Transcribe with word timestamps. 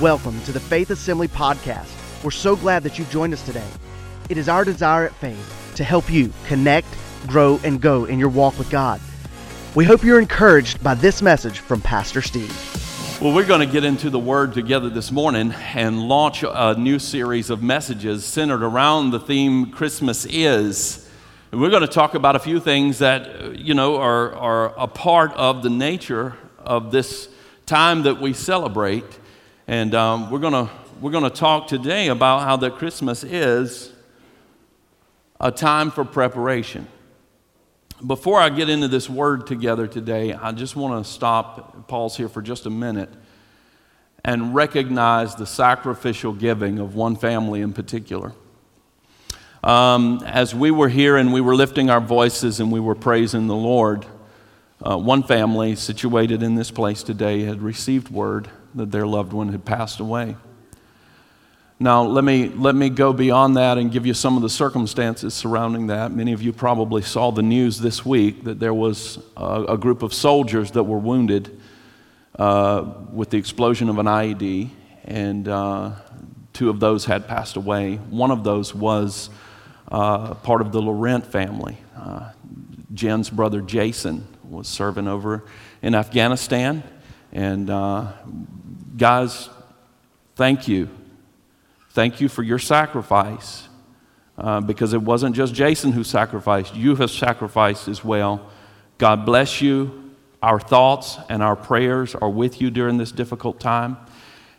Welcome 0.00 0.42
to 0.42 0.50
the 0.50 0.58
Faith 0.58 0.90
Assembly 0.90 1.28
Podcast. 1.28 1.88
We're 2.24 2.32
so 2.32 2.56
glad 2.56 2.82
that 2.82 2.98
you've 2.98 3.10
joined 3.10 3.32
us 3.32 3.46
today. 3.46 3.66
It 4.28 4.36
is 4.36 4.48
our 4.48 4.64
desire 4.64 5.06
at 5.06 5.14
Faith 5.14 5.72
to 5.76 5.84
help 5.84 6.10
you 6.10 6.32
connect, 6.46 6.88
grow, 7.28 7.60
and 7.62 7.80
go 7.80 8.04
in 8.06 8.18
your 8.18 8.28
walk 8.28 8.58
with 8.58 8.68
God. 8.70 9.00
We 9.76 9.84
hope 9.84 10.02
you're 10.02 10.18
encouraged 10.18 10.82
by 10.82 10.94
this 10.94 11.22
message 11.22 11.60
from 11.60 11.80
Pastor 11.80 12.22
Steve. 12.22 12.50
Well, 13.22 13.32
we're 13.32 13.46
going 13.46 13.64
to 13.64 13.72
get 13.72 13.84
into 13.84 14.10
the 14.10 14.18
Word 14.18 14.52
together 14.52 14.90
this 14.90 15.12
morning 15.12 15.52
and 15.52 16.08
launch 16.08 16.42
a 16.42 16.74
new 16.74 16.98
series 16.98 17.48
of 17.48 17.62
messages 17.62 18.24
centered 18.24 18.64
around 18.64 19.12
the 19.12 19.20
theme 19.20 19.70
Christmas 19.70 20.26
is. 20.28 21.08
And 21.52 21.60
we're 21.60 21.70
going 21.70 21.82
to 21.82 21.86
talk 21.86 22.14
about 22.14 22.34
a 22.34 22.40
few 22.40 22.58
things 22.58 22.98
that, 22.98 23.56
you 23.56 23.74
know, 23.74 23.94
are, 23.98 24.34
are 24.34 24.76
a 24.76 24.88
part 24.88 25.32
of 25.34 25.62
the 25.62 25.70
nature 25.70 26.34
of 26.58 26.90
this 26.90 27.28
time 27.64 28.02
that 28.02 28.20
we 28.20 28.32
celebrate. 28.32 29.04
And 29.66 29.94
um, 29.94 30.30
we're 30.30 30.40
going 30.40 30.68
we're 31.00 31.10
to 31.20 31.30
talk 31.30 31.68
today 31.68 32.08
about 32.08 32.42
how 32.42 32.56
that 32.56 32.74
Christmas 32.74 33.24
is 33.24 33.90
a 35.40 35.50
time 35.50 35.90
for 35.90 36.04
preparation. 36.04 36.86
Before 38.06 38.38
I 38.38 38.50
get 38.50 38.68
into 38.68 38.88
this 38.88 39.08
word 39.08 39.46
together 39.46 39.86
today, 39.86 40.34
I 40.34 40.52
just 40.52 40.76
want 40.76 41.02
to 41.02 41.10
stop, 41.10 41.88
pause 41.88 42.14
here 42.14 42.28
for 42.28 42.42
just 42.42 42.66
a 42.66 42.70
minute, 42.70 43.08
and 44.22 44.54
recognize 44.54 45.34
the 45.34 45.46
sacrificial 45.46 46.34
giving 46.34 46.78
of 46.78 46.94
one 46.94 47.16
family 47.16 47.62
in 47.62 47.72
particular. 47.72 48.32
Um, 49.62 50.20
as 50.26 50.54
we 50.54 50.70
were 50.72 50.90
here 50.90 51.16
and 51.16 51.32
we 51.32 51.40
were 51.40 51.56
lifting 51.56 51.88
our 51.88 52.00
voices 52.00 52.60
and 52.60 52.70
we 52.70 52.80
were 52.80 52.94
praising 52.94 53.46
the 53.46 53.56
Lord, 53.56 54.04
uh, 54.82 54.98
one 54.98 55.22
family 55.22 55.74
situated 55.74 56.42
in 56.42 56.54
this 56.54 56.70
place 56.70 57.02
today 57.02 57.44
had 57.44 57.62
received 57.62 58.10
word 58.10 58.50
that 58.74 58.90
their 58.90 59.06
loved 59.06 59.32
one 59.32 59.48
had 59.48 59.64
passed 59.64 60.00
away. 60.00 60.36
Now, 61.80 62.02
let 62.02 62.22
me, 62.22 62.48
let 62.48 62.74
me 62.74 62.88
go 62.88 63.12
beyond 63.12 63.56
that 63.56 63.78
and 63.78 63.90
give 63.90 64.06
you 64.06 64.14
some 64.14 64.36
of 64.36 64.42
the 64.42 64.48
circumstances 64.48 65.34
surrounding 65.34 65.88
that. 65.88 66.12
Many 66.12 66.32
of 66.32 66.40
you 66.40 66.52
probably 66.52 67.02
saw 67.02 67.32
the 67.32 67.42
news 67.42 67.80
this 67.80 68.06
week 68.06 68.44
that 68.44 68.60
there 68.60 68.72
was 68.72 69.18
a, 69.36 69.64
a 69.70 69.78
group 69.78 70.02
of 70.02 70.14
soldiers 70.14 70.70
that 70.72 70.84
were 70.84 70.98
wounded 70.98 71.60
uh, 72.38 72.94
with 73.12 73.30
the 73.30 73.38
explosion 73.38 73.88
of 73.88 73.98
an 73.98 74.06
IED, 74.06 74.70
and 75.04 75.48
uh, 75.48 75.92
two 76.52 76.70
of 76.70 76.78
those 76.78 77.04
had 77.04 77.26
passed 77.26 77.56
away. 77.56 77.96
One 77.96 78.30
of 78.30 78.44
those 78.44 78.72
was 78.72 79.28
uh, 79.90 80.34
part 80.34 80.60
of 80.60 80.70
the 80.70 80.80
Laurent 80.80 81.26
family. 81.26 81.76
Uh, 81.96 82.30
Jen's 82.92 83.30
brother 83.30 83.60
Jason 83.60 84.26
was 84.48 84.68
serving 84.68 85.08
over 85.08 85.44
in 85.82 85.94
Afghanistan, 85.94 86.84
and 87.32 87.68
uh, 87.68 88.12
Guys, 88.96 89.48
thank 90.36 90.68
you. 90.68 90.88
Thank 91.90 92.20
you 92.20 92.28
for 92.28 92.42
your 92.42 92.58
sacrifice 92.58 93.68
uh, 94.38 94.60
because 94.60 94.92
it 94.92 95.02
wasn't 95.02 95.34
just 95.34 95.54
Jason 95.54 95.92
who 95.92 96.04
sacrificed, 96.04 96.74
you 96.74 96.96
have 96.96 97.10
sacrificed 97.10 97.88
as 97.88 98.04
well. 98.04 98.50
God 98.98 99.24
bless 99.24 99.60
you. 99.60 100.12
Our 100.42 100.60
thoughts 100.60 101.18
and 101.28 101.42
our 101.42 101.56
prayers 101.56 102.14
are 102.14 102.28
with 102.28 102.60
you 102.60 102.70
during 102.70 102.98
this 102.98 103.10
difficult 103.12 103.58
time. 103.60 103.96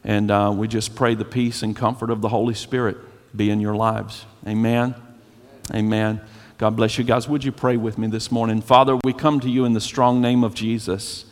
And 0.03 0.31
uh, 0.31 0.53
we 0.55 0.67
just 0.67 0.95
pray 0.95 1.15
the 1.15 1.25
peace 1.25 1.63
and 1.63 1.75
comfort 1.75 2.09
of 2.09 2.21
the 2.21 2.29
Holy 2.29 2.53
Spirit 2.53 2.97
be 3.35 3.49
in 3.49 3.59
your 3.59 3.75
lives. 3.75 4.25
Amen. 4.47 4.95
Amen. 5.73 6.21
God 6.57 6.75
bless 6.75 6.97
you 6.97 7.03
guys. 7.03 7.27
Would 7.27 7.43
you 7.43 7.51
pray 7.51 7.75
with 7.77 7.97
me 7.97 8.07
this 8.07 8.31
morning? 8.31 8.61
Father, 8.61 8.97
we 9.03 9.13
come 9.13 9.39
to 9.41 9.49
you 9.49 9.65
in 9.65 9.73
the 9.73 9.81
strong 9.81 10.21
name 10.21 10.43
of 10.43 10.53
Jesus. 10.53 11.25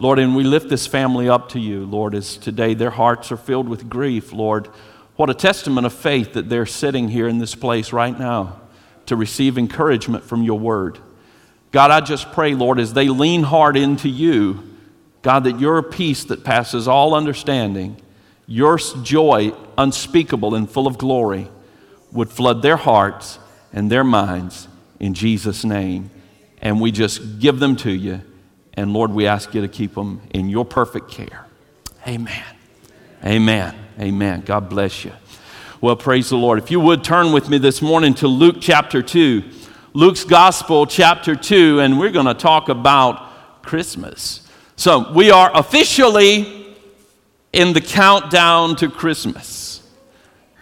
Lord, 0.00 0.20
and 0.20 0.36
we 0.36 0.44
lift 0.44 0.68
this 0.68 0.86
family 0.86 1.28
up 1.28 1.48
to 1.50 1.58
you, 1.58 1.84
Lord, 1.84 2.14
as 2.14 2.36
today 2.36 2.74
their 2.74 2.90
hearts 2.90 3.32
are 3.32 3.36
filled 3.36 3.68
with 3.68 3.88
grief, 3.88 4.32
Lord. 4.32 4.68
What 5.16 5.28
a 5.28 5.34
testament 5.34 5.86
of 5.86 5.92
faith 5.92 6.34
that 6.34 6.48
they're 6.48 6.66
sitting 6.66 7.08
here 7.08 7.26
in 7.26 7.38
this 7.38 7.56
place 7.56 7.92
right 7.92 8.16
now 8.16 8.60
to 9.06 9.16
receive 9.16 9.58
encouragement 9.58 10.22
from 10.22 10.44
your 10.44 10.58
word. 10.58 10.98
God, 11.72 11.90
I 11.90 12.00
just 12.00 12.30
pray, 12.30 12.54
Lord, 12.54 12.78
as 12.78 12.94
they 12.94 13.08
lean 13.08 13.42
hard 13.42 13.76
into 13.76 14.08
you, 14.08 14.62
God, 15.22 15.42
that 15.44 15.58
your 15.58 15.82
peace 15.82 16.24
that 16.26 16.44
passes 16.44 16.86
all 16.86 17.14
understanding, 17.14 18.00
your 18.46 18.78
joy 18.78 19.52
unspeakable 19.76 20.54
and 20.54 20.70
full 20.70 20.86
of 20.86 20.96
glory, 20.96 21.48
would 22.12 22.30
flood 22.30 22.62
their 22.62 22.76
hearts 22.76 23.40
and 23.72 23.90
their 23.90 24.04
minds 24.04 24.68
in 25.00 25.12
Jesus' 25.12 25.64
name. 25.64 26.10
And 26.62 26.80
we 26.80 26.92
just 26.92 27.40
give 27.40 27.58
them 27.58 27.74
to 27.76 27.90
you 27.90 28.22
and 28.78 28.92
Lord, 28.92 29.10
we 29.10 29.26
ask 29.26 29.54
you 29.54 29.60
to 29.60 29.66
keep 29.66 29.96
them 29.96 30.20
in 30.30 30.48
your 30.48 30.64
perfect 30.64 31.10
care. 31.10 31.46
Amen. 32.06 32.44
Amen. 33.24 33.74
Amen. 33.98 34.42
God 34.42 34.68
bless 34.68 35.04
you. 35.04 35.10
Well, 35.80 35.96
praise 35.96 36.30
the 36.30 36.36
Lord. 36.36 36.60
If 36.60 36.70
you 36.70 36.78
would 36.78 37.02
turn 37.02 37.32
with 37.32 37.48
me 37.48 37.58
this 37.58 37.82
morning 37.82 38.14
to 38.14 38.28
Luke 38.28 38.58
chapter 38.60 39.02
2, 39.02 39.42
Luke's 39.94 40.22
Gospel 40.22 40.86
chapter 40.86 41.34
2, 41.34 41.80
and 41.80 41.98
we're 41.98 42.12
going 42.12 42.26
to 42.26 42.34
talk 42.34 42.68
about 42.68 43.62
Christmas. 43.62 44.48
So 44.76 45.12
we 45.12 45.32
are 45.32 45.50
officially 45.58 46.76
in 47.52 47.72
the 47.72 47.80
countdown 47.80 48.76
to 48.76 48.88
Christmas, 48.88 49.82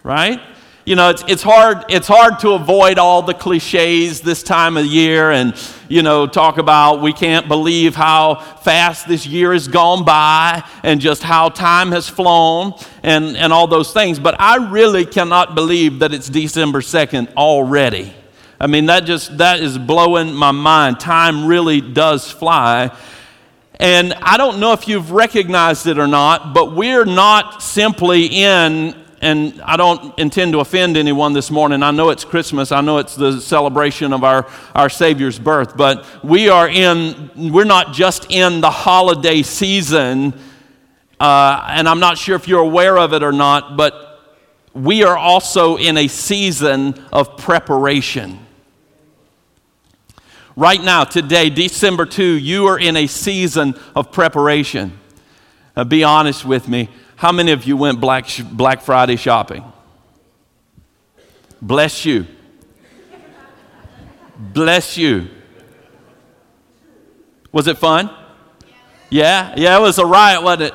right? 0.03 0.41
You 0.87 0.95
know, 0.95 1.11
it's, 1.11 1.25
it's, 1.27 1.43
hard, 1.43 1.85
it's 1.89 2.07
hard 2.07 2.39
to 2.39 2.53
avoid 2.53 2.97
all 2.97 3.21
the 3.21 3.35
cliches 3.35 4.21
this 4.21 4.45
time 4.45 4.77
of 4.77 4.87
year 4.87 5.33
and, 5.33 5.61
you 5.89 6.01
know, 6.01 6.29
talk 6.29 6.59
about 6.59 7.03
we 7.03 7.13
can't 7.13 7.49
believe 7.49 7.97
how 7.97 8.37
fast 8.37 9.09
this 9.09 9.27
year 9.27 9.53
has 9.53 9.67
gone 9.67 10.05
by 10.05 10.63
and 10.85 11.01
just 11.01 11.25
how 11.25 11.49
time 11.49 11.91
has 11.91 12.09
flown 12.09 12.73
and, 13.03 13.37
and 13.37 13.53
all 13.53 13.67
those 13.67 13.93
things. 13.93 14.21
But 14.21 14.41
I 14.41 14.71
really 14.71 15.05
cannot 15.05 15.57
believe 15.57 15.99
that 15.99 16.15
it's 16.15 16.29
December 16.29 16.81
2nd 16.81 17.35
already. 17.35 18.15
I 18.61 18.69
mean, 18.69 18.87
that 18.87 19.07
just, 19.07 19.39
that 19.39 19.59
is 19.59 19.77
blowing 19.79 20.33
my 20.35 20.53
mind. 20.53 21.01
Time 21.01 21.47
really 21.47 21.81
does 21.81 22.31
fly. 22.31 22.97
And 23.81 24.15
I 24.23 24.37
don't 24.37 24.61
know 24.61 24.73
if 24.73 24.87
you've 24.87 25.11
recognized 25.11 25.89
it 25.89 25.99
or 25.99 26.07
not, 26.07 26.55
but 26.55 26.77
we're 26.77 27.05
not 27.05 27.61
simply 27.61 28.27
in 28.27 28.95
and 29.27 29.61
I 29.63 29.77
don't 29.77 30.17
intend 30.21 30.53
to 30.53 30.61
offend 30.61 30.97
anyone 30.97 31.33
this 31.33 31.51
morning. 31.51 31.83
I 31.83 31.91
know 31.91 32.11
it's 32.11 32.25
Christmas. 32.25 32.71
I 32.71 32.81
know 32.81 32.99
it's 32.99 33.17
the 33.17 33.41
celebration 33.41 34.13
of 34.13 34.23
our, 34.23 34.47
our 34.73 34.89
Savior's 34.89 35.37
birth, 35.37 35.77
but 35.77 36.07
we 36.25 36.49
are 36.49 36.69
in, 36.69 37.53
we're 37.53 37.65
not 37.65 37.93
just 37.93 38.31
in 38.31 38.61
the 38.61 38.71
holiday 38.71 39.43
season, 39.43 40.33
uh, 41.19 41.67
and 41.69 41.89
I'm 41.89 41.99
not 41.99 42.19
sure 42.19 42.37
if 42.37 42.47
you're 42.47 42.61
aware 42.61 42.97
of 42.97 43.13
it 43.15 43.25
or 43.25 43.33
not, 43.33 43.77
but 43.77 44.23
we 44.75 45.03
are 45.03 45.19
also 45.19 45.77
in 45.77 45.97
a 45.97 46.07
season 46.07 46.95
of 47.13 47.37
preparation. 47.37 48.39
Right 50.55 50.83
now, 50.83 51.03
today, 51.03 51.51
December 51.51 52.07
2, 52.07 52.23
you 52.23 52.67
are 52.67 52.79
in 52.79 52.97
a 52.97 53.09
season 53.09 53.75
of 53.97 54.13
preparation. 54.13 54.97
Uh, 55.75 55.83
be 55.83 56.05
honest 56.05 56.45
with 56.45 56.69
me. 56.69 56.89
How 57.17 57.33
many 57.33 57.53
of 57.53 57.65
you 57.65 57.77
went 57.77 58.01
Black, 58.01 58.29
Black 58.53 58.83
Friday 58.83 59.17
shopping? 59.17 59.65
Bless 61.61 62.05
you. 62.05 62.27
Bless 64.39 64.99
you. 64.99 65.29
Was 67.53 67.67
it 67.67 67.79
fun? 67.79 68.11
Yeah? 69.09 69.55
Yeah, 69.57 69.79
it 69.79 69.81
was 69.81 69.99
a 69.99 70.05
riot, 70.05 70.43
wasn't 70.43 70.75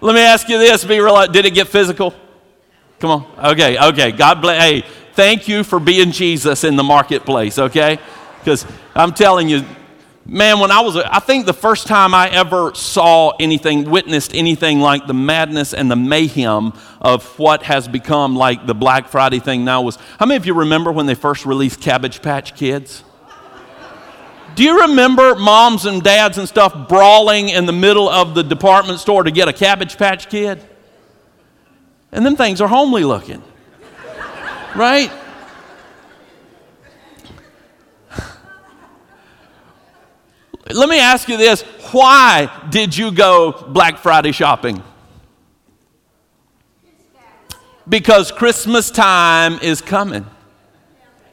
Let 0.00 0.14
me 0.14 0.20
ask 0.22 0.48
you 0.48 0.58
this 0.58 0.84
be 0.84 1.00
real. 1.00 1.26
Did 1.26 1.44
it 1.44 1.52
get 1.52 1.68
physical? 1.68 2.14
Come 3.00 3.10
on. 3.10 3.52
Okay, 3.52 3.78
okay. 3.78 4.12
God 4.12 4.40
bless. 4.40 4.62
Hey, 4.62 4.84
thank 5.12 5.46
you 5.46 5.62
for 5.62 5.78
being 5.78 6.10
Jesus 6.10 6.64
in 6.64 6.76
the 6.76 6.82
marketplace, 6.82 7.58
okay? 7.58 7.98
Because 8.38 8.66
I'm 8.94 9.12
telling 9.12 9.48
you, 9.48 9.64
Man, 10.26 10.58
when 10.58 10.70
I 10.70 10.80
was, 10.80 10.96
I 10.96 11.18
think 11.18 11.44
the 11.44 11.52
first 11.52 11.86
time 11.86 12.14
I 12.14 12.30
ever 12.30 12.74
saw 12.74 13.32
anything, 13.38 13.90
witnessed 13.90 14.34
anything 14.34 14.80
like 14.80 15.06
the 15.06 15.12
madness 15.12 15.74
and 15.74 15.90
the 15.90 15.96
mayhem 15.96 16.72
of 16.98 17.38
what 17.38 17.62
has 17.64 17.88
become 17.88 18.34
like 18.34 18.66
the 18.66 18.74
Black 18.74 19.08
Friday 19.08 19.38
thing 19.38 19.66
now 19.66 19.82
was, 19.82 19.96
how 20.18 20.24
many 20.24 20.36
of 20.36 20.46
you 20.46 20.54
remember 20.54 20.90
when 20.90 21.04
they 21.04 21.14
first 21.14 21.44
released 21.44 21.82
Cabbage 21.82 22.22
Patch 22.22 22.56
Kids? 22.56 23.04
Do 24.54 24.62
you 24.62 24.82
remember 24.82 25.34
moms 25.34 25.84
and 25.84 26.02
dads 26.02 26.38
and 26.38 26.48
stuff 26.48 26.88
brawling 26.88 27.50
in 27.50 27.66
the 27.66 27.72
middle 27.72 28.08
of 28.08 28.34
the 28.34 28.42
department 28.42 29.00
store 29.00 29.24
to 29.24 29.30
get 29.30 29.48
a 29.48 29.52
Cabbage 29.52 29.98
Patch 29.98 30.30
Kid? 30.30 30.64
And 32.12 32.24
them 32.24 32.36
things 32.36 32.62
are 32.62 32.68
homely 32.68 33.04
looking, 33.04 33.42
right? 34.74 35.10
Let 40.70 40.88
me 40.88 40.98
ask 40.98 41.28
you 41.28 41.36
this 41.36 41.62
why 41.92 42.50
did 42.70 42.96
you 42.96 43.12
go 43.12 43.52
Black 43.68 43.98
Friday 43.98 44.32
shopping? 44.32 44.82
Because 47.86 48.32
Christmas 48.32 48.90
time 48.90 49.58
is 49.60 49.80
coming. 49.82 50.26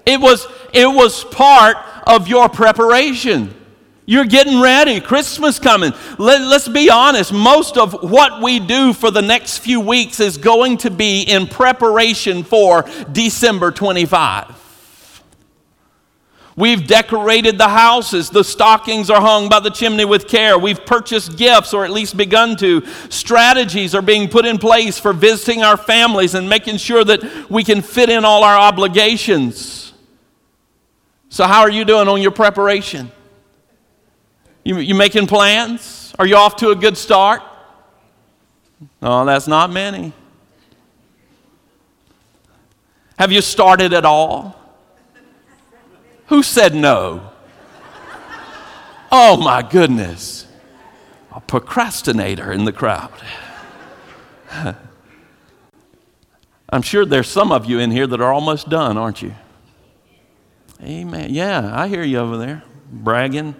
It 0.05 0.19
was, 0.19 0.45
it 0.73 0.87
was 0.87 1.23
part 1.23 1.77
of 2.05 2.27
your 2.27 2.49
preparation. 2.49 3.55
You're 4.05 4.25
getting 4.25 4.59
ready. 4.59 4.99
Christmas 4.99 5.59
coming. 5.59 5.93
Let, 6.17 6.41
us 6.41 6.67
be 6.67 6.89
honest. 6.89 7.31
Most 7.31 7.77
of 7.77 7.93
what 8.03 8.41
we 8.41 8.59
do 8.59 8.91
for 8.91 9.11
the 9.11 9.21
next 9.21 9.59
few 9.59 9.79
weeks 9.79 10.19
is 10.19 10.37
going 10.37 10.77
to 10.77 10.91
be 10.91 11.21
in 11.21 11.47
preparation 11.47 12.43
for 12.43 12.85
December 13.13 13.71
25. 13.71 14.60
We've 16.61 16.85
decorated 16.85 17.57
the 17.57 17.69
houses. 17.69 18.29
The 18.29 18.43
stockings 18.43 19.09
are 19.09 19.19
hung 19.19 19.49
by 19.49 19.61
the 19.61 19.71
chimney 19.71 20.05
with 20.05 20.27
care. 20.27 20.59
We've 20.59 20.85
purchased 20.85 21.35
gifts, 21.35 21.73
or 21.73 21.85
at 21.85 21.89
least 21.89 22.15
begun 22.15 22.55
to. 22.57 22.85
Strategies 23.09 23.95
are 23.95 24.01
being 24.03 24.29
put 24.29 24.45
in 24.45 24.59
place 24.59 24.99
for 24.99 25.11
visiting 25.11 25.63
our 25.63 25.75
families 25.75 26.35
and 26.35 26.47
making 26.47 26.77
sure 26.77 27.03
that 27.03 27.49
we 27.49 27.63
can 27.63 27.81
fit 27.81 28.09
in 28.09 28.23
all 28.23 28.43
our 28.43 28.55
obligations. 28.55 29.91
So, 31.29 31.45
how 31.45 31.61
are 31.61 31.69
you 31.71 31.83
doing 31.83 32.07
on 32.07 32.21
your 32.21 32.29
preparation? 32.29 33.11
You, 34.63 34.77
you 34.77 34.93
making 34.93 35.25
plans? 35.25 36.13
Are 36.19 36.27
you 36.27 36.35
off 36.35 36.57
to 36.57 36.69
a 36.69 36.75
good 36.75 36.95
start? 36.95 37.41
No, 39.01 39.25
that's 39.25 39.47
not 39.47 39.71
many. 39.71 40.13
Have 43.17 43.31
you 43.31 43.41
started 43.41 43.93
at 43.93 44.05
all? 44.05 44.60
Who 46.31 46.41
said 46.43 46.73
no? 46.73 47.29
Oh 49.11 49.35
my 49.35 49.61
goodness. 49.61 50.47
A 51.33 51.41
procrastinator 51.41 52.53
in 52.53 52.63
the 52.63 52.71
crowd. 52.71 53.11
I'm 56.69 56.83
sure 56.83 57.05
there's 57.05 57.27
some 57.27 57.51
of 57.51 57.65
you 57.65 57.79
in 57.79 57.91
here 57.91 58.07
that 58.07 58.21
are 58.21 58.31
almost 58.31 58.69
done, 58.69 58.97
aren't 58.97 59.21
you? 59.21 59.35
Amen. 60.81 61.33
Yeah, 61.33 61.69
I 61.77 61.89
hear 61.89 62.03
you 62.03 62.19
over 62.19 62.37
there 62.37 62.63
bragging. 62.89 63.53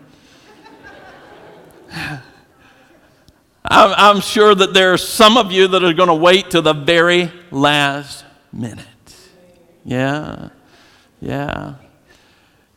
I'm, 3.65 4.21
sure 4.21 4.55
that 4.55 4.73
there 4.73 4.93
are 4.93 4.97
some 4.97 5.35
of 5.35 5.51
you 5.51 5.67
that 5.67 5.83
are 5.83 5.91
going 5.91 6.07
to 6.07 6.15
wait 6.15 6.51
to 6.51 6.61
the 6.61 6.71
very 6.71 7.33
last 7.51 8.23
minute. 8.53 8.87
Yeah, 9.83 10.51
yeah. 11.19 11.75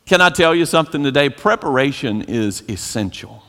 Can 0.06 0.20
I 0.20 0.28
tell 0.28 0.54
you 0.54 0.66
something 0.66 1.02
today? 1.02 1.30
Preparation 1.30 2.22
is 2.22 2.62
essential. 2.68 3.42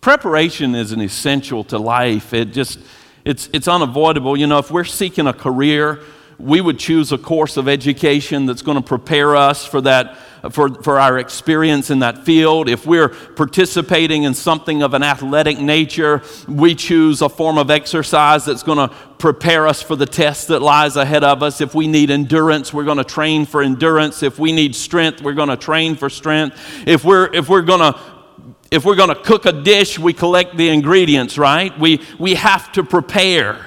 Preparation 0.00 0.74
is 0.74 0.90
an 0.90 1.00
essential 1.00 1.62
to 1.64 1.78
life. 1.78 2.34
It 2.34 2.46
just, 2.46 2.80
it's, 3.24 3.48
it's 3.52 3.68
unavoidable. 3.68 4.36
You 4.36 4.48
know, 4.48 4.58
if 4.58 4.70
we're 4.70 4.84
seeking 4.84 5.28
a 5.28 5.32
career, 5.32 6.00
we 6.38 6.60
would 6.60 6.78
choose 6.78 7.10
a 7.12 7.18
course 7.18 7.56
of 7.56 7.68
education 7.68 8.46
that's 8.46 8.62
going 8.62 8.76
to 8.76 8.82
prepare 8.82 9.34
us 9.34 9.64
for 9.64 9.80
that 9.82 10.16
for, 10.52 10.72
for 10.82 11.00
our 11.00 11.18
experience 11.18 11.90
in 11.90 11.98
that 11.98 12.24
field. 12.24 12.68
If 12.68 12.86
we're 12.86 13.08
participating 13.08 14.22
in 14.22 14.34
something 14.34 14.82
of 14.82 14.94
an 14.94 15.02
athletic 15.02 15.58
nature, 15.58 16.22
we 16.46 16.74
choose 16.74 17.22
a 17.22 17.28
form 17.28 17.58
of 17.58 17.70
exercise 17.70 18.44
that's 18.44 18.62
going 18.62 18.88
to 18.88 18.94
prepare 19.18 19.66
us 19.66 19.82
for 19.82 19.96
the 19.96 20.06
test 20.06 20.48
that 20.48 20.60
lies 20.60 20.96
ahead 20.96 21.24
of 21.24 21.42
us. 21.42 21.60
If 21.60 21.74
we 21.74 21.88
need 21.88 22.10
endurance, 22.10 22.72
we're 22.72 22.84
going 22.84 22.98
to 22.98 23.04
train 23.04 23.46
for 23.46 23.62
endurance. 23.62 24.22
If 24.22 24.38
we 24.38 24.52
need 24.52 24.76
strength, 24.76 25.22
we're 25.22 25.34
going 25.34 25.48
to 25.48 25.56
train 25.56 25.96
for 25.96 26.08
strength. 26.08 26.56
If 26.86 27.04
we're, 27.04 27.32
if 27.34 27.48
we're 27.48 27.62
going 27.62 27.92
to 27.92 27.98
if 28.70 28.84
we're 28.84 28.96
going 28.96 29.08
to 29.08 29.14
cook 29.22 29.46
a 29.46 29.52
dish, 29.52 29.98
we 29.98 30.12
collect 30.12 30.54
the 30.54 30.68
ingredients, 30.68 31.38
right? 31.38 31.76
We, 31.78 32.02
we 32.18 32.34
have 32.34 32.70
to 32.72 32.84
prepare. 32.84 33.64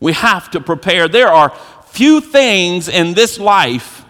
We 0.00 0.14
have 0.14 0.50
to 0.52 0.62
prepare. 0.62 1.08
There 1.08 1.28
are 1.28 1.54
few 1.94 2.20
things 2.20 2.88
in 2.88 3.14
this 3.14 3.38
life 3.38 4.04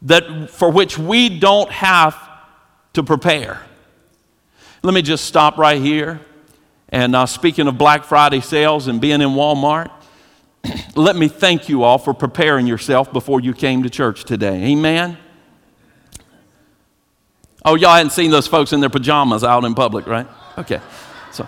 that 0.00 0.50
for 0.50 0.70
which 0.70 0.96
we 0.96 1.28
don't 1.38 1.70
have 1.70 2.18
to 2.94 3.02
prepare. 3.02 3.60
Let 4.82 4.94
me 4.94 5.02
just 5.02 5.26
stop 5.26 5.58
right 5.58 5.80
here. 5.80 6.20
And 6.88 7.14
uh, 7.14 7.26
speaking 7.26 7.68
of 7.68 7.76
Black 7.76 8.04
Friday 8.04 8.40
sales 8.40 8.88
and 8.88 8.98
being 8.98 9.20
in 9.20 9.28
Walmart, 9.30 9.90
let 10.96 11.16
me 11.16 11.28
thank 11.28 11.68
you 11.68 11.82
all 11.82 11.98
for 11.98 12.14
preparing 12.14 12.66
yourself 12.66 13.12
before 13.12 13.42
you 13.42 13.52
came 13.52 13.82
to 13.82 13.90
church 13.90 14.24
today. 14.24 14.72
Amen. 14.72 15.18
Oh, 17.62 17.74
y'all 17.74 17.94
hadn't 17.94 18.12
seen 18.12 18.30
those 18.30 18.46
folks 18.46 18.72
in 18.72 18.80
their 18.80 18.88
pajamas 18.88 19.44
out 19.44 19.66
in 19.66 19.74
public, 19.74 20.06
right? 20.06 20.26
Okay. 20.56 20.80
So, 21.30 21.46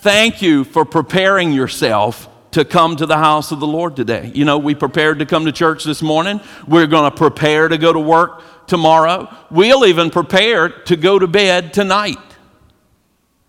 thank 0.00 0.40
you 0.40 0.64
for 0.64 0.86
preparing 0.86 1.52
yourself 1.52 2.30
to 2.54 2.64
come 2.64 2.94
to 2.94 3.04
the 3.04 3.16
house 3.16 3.50
of 3.50 3.58
the 3.58 3.66
Lord 3.66 3.96
today. 3.96 4.30
You 4.32 4.44
know, 4.44 4.58
we 4.58 4.76
prepared 4.76 5.18
to 5.18 5.26
come 5.26 5.46
to 5.46 5.52
church 5.52 5.82
this 5.82 6.00
morning. 6.00 6.40
We're 6.68 6.86
going 6.86 7.10
to 7.10 7.16
prepare 7.16 7.66
to 7.66 7.76
go 7.76 7.92
to 7.92 7.98
work 7.98 8.42
tomorrow. 8.68 9.28
We'll 9.50 9.84
even 9.84 10.08
prepare 10.10 10.68
to 10.68 10.94
go 10.94 11.18
to 11.18 11.26
bed 11.26 11.72
tonight. 11.72 12.16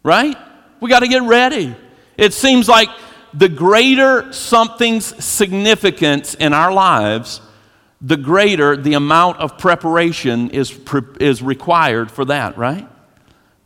Right? 0.01 0.35
We 0.79 0.89
got 0.89 1.01
to 1.01 1.07
get 1.07 1.21
ready. 1.21 1.75
It 2.17 2.33
seems 2.33 2.67
like 2.67 2.89
the 3.31 3.47
greater 3.47 4.33
something's 4.33 5.23
significance 5.23 6.33
in 6.33 6.53
our 6.53 6.73
lives, 6.73 7.41
the 8.01 8.17
greater 8.17 8.75
the 8.75 8.95
amount 8.95 9.37
of 9.37 9.59
preparation 9.59 10.49
is, 10.49 10.71
pre- 10.71 11.03
is 11.19 11.43
required 11.43 12.09
for 12.09 12.25
that, 12.25 12.57
right? 12.57 12.89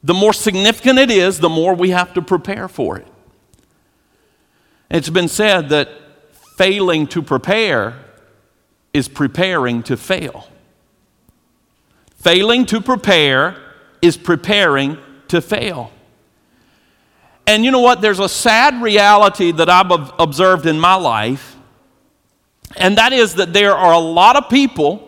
The 0.04 0.14
more 0.14 0.34
significant 0.34 1.00
it 1.00 1.10
is, 1.10 1.40
the 1.40 1.50
more 1.50 1.74
we 1.76 1.92
have 1.92 2.14
to 2.16 2.22
prepare 2.22 2.68
for 2.68 2.98
it. 2.98 3.08
It's 4.90 5.10
been 5.10 5.28
said 5.28 5.70
that 5.70 5.90
failing 6.58 7.08
to 7.08 7.22
prepare 7.22 7.96
is 8.94 9.08
preparing 9.08 9.84
to 9.84 9.96
fail. 9.96 10.48
Failing 12.16 12.66
to 12.66 12.82
prepare 12.82 13.56
is 14.02 14.18
preparing 14.18 14.98
to 15.28 15.42
fail. 15.42 15.92
And 17.46 17.64
you 17.64 17.72
know 17.72 17.80
what? 17.80 18.02
There's 18.02 18.20
a 18.20 18.30
sad 18.30 18.82
reality 18.82 19.52
that 19.52 19.70
I've 19.70 20.12
observed 20.20 20.66
in 20.66 20.80
my 20.80 20.96
life, 20.96 21.56
and 22.78 22.98
that 22.98 23.14
is 23.14 23.36
that 23.36 23.54
there 23.54 23.74
are 23.74 23.94
a 23.94 24.00
lot 24.00 24.36
of 24.36 24.50
people 24.50 25.06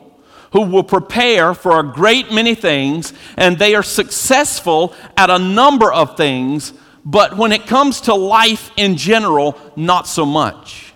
who 0.51 0.61
will 0.61 0.83
prepare 0.83 1.53
for 1.53 1.79
a 1.79 1.83
great 1.83 2.31
many 2.31 2.55
things, 2.55 3.13
and 3.37 3.57
they 3.57 3.75
are 3.75 3.83
successful 3.83 4.93
at 5.15 5.29
a 5.29 5.39
number 5.39 5.91
of 5.91 6.17
things, 6.17 6.73
but 7.03 7.37
when 7.37 7.51
it 7.51 7.65
comes 7.65 8.01
to 8.01 8.13
life 8.13 8.71
in 8.77 8.97
general, 8.97 9.57
not 9.75 10.07
so 10.07 10.25
much. 10.25 10.93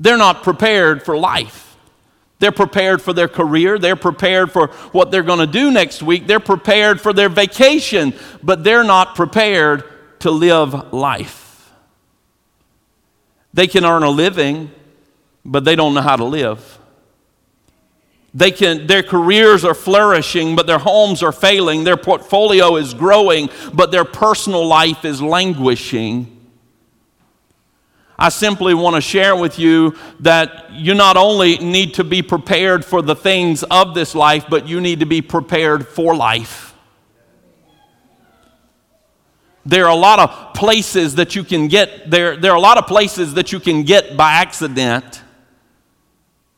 They're 0.00 0.16
not 0.16 0.42
prepared 0.42 1.04
for 1.04 1.16
life. 1.16 1.76
They're 2.40 2.50
prepared 2.50 3.00
for 3.00 3.12
their 3.12 3.28
career. 3.28 3.78
They're 3.78 3.94
prepared 3.94 4.50
for 4.50 4.68
what 4.90 5.12
they're 5.12 5.22
going 5.22 5.38
to 5.38 5.46
do 5.46 5.70
next 5.70 6.02
week. 6.02 6.26
They're 6.26 6.40
prepared 6.40 7.00
for 7.00 7.12
their 7.12 7.28
vacation, 7.28 8.14
but 8.42 8.64
they're 8.64 8.82
not 8.82 9.14
prepared 9.14 9.84
to 10.20 10.32
live 10.32 10.92
life. 10.92 11.70
They 13.54 13.68
can 13.68 13.84
earn 13.84 14.02
a 14.02 14.10
living, 14.10 14.72
but 15.44 15.64
they 15.64 15.76
don't 15.76 15.94
know 15.94 16.00
how 16.00 16.16
to 16.16 16.24
live. 16.24 16.78
They 18.34 18.50
can, 18.50 18.86
their 18.86 19.02
careers 19.02 19.64
are 19.64 19.74
flourishing, 19.74 20.56
but 20.56 20.66
their 20.66 20.78
homes 20.78 21.22
are 21.22 21.32
failing. 21.32 21.84
Their 21.84 21.98
portfolio 21.98 22.76
is 22.76 22.94
growing, 22.94 23.50
but 23.74 23.90
their 23.90 24.04
personal 24.04 24.66
life 24.66 25.04
is 25.04 25.20
languishing. 25.20 26.38
I 28.18 28.30
simply 28.30 28.72
want 28.72 28.94
to 28.94 29.00
share 29.02 29.36
with 29.36 29.58
you 29.58 29.96
that 30.20 30.72
you 30.72 30.94
not 30.94 31.16
only 31.16 31.58
need 31.58 31.94
to 31.94 32.04
be 32.04 32.22
prepared 32.22 32.84
for 32.84 33.02
the 33.02 33.16
things 33.16 33.64
of 33.64 33.94
this 33.94 34.14
life, 34.14 34.46
but 34.48 34.66
you 34.66 34.80
need 34.80 35.00
to 35.00 35.06
be 35.06 35.20
prepared 35.20 35.86
for 35.86 36.14
life. 36.14 36.74
There 39.66 39.84
are 39.84 39.90
a 39.90 39.94
lot 39.94 40.18
of 40.18 40.54
places 40.54 41.16
that 41.16 41.36
you 41.36 41.44
can 41.44 41.68
get, 41.68 42.10
there, 42.10 42.36
there 42.36 42.52
are 42.52 42.56
a 42.56 42.60
lot 42.60 42.78
of 42.78 42.86
places 42.86 43.34
that 43.34 43.52
you 43.52 43.60
can 43.60 43.82
get 43.82 44.16
by 44.16 44.32
accident 44.32 45.22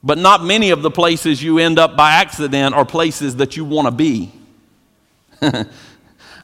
but 0.04 0.18
not 0.18 0.44
many 0.44 0.68
of 0.68 0.82
the 0.82 0.90
places 0.90 1.42
you 1.42 1.58
end 1.58 1.78
up 1.78 1.96
by 1.96 2.12
accident 2.12 2.74
are 2.74 2.84
places 2.84 3.36
that 3.36 3.56
you 3.56 3.64
want 3.64 3.86
to 3.86 3.90
be. 3.90 4.30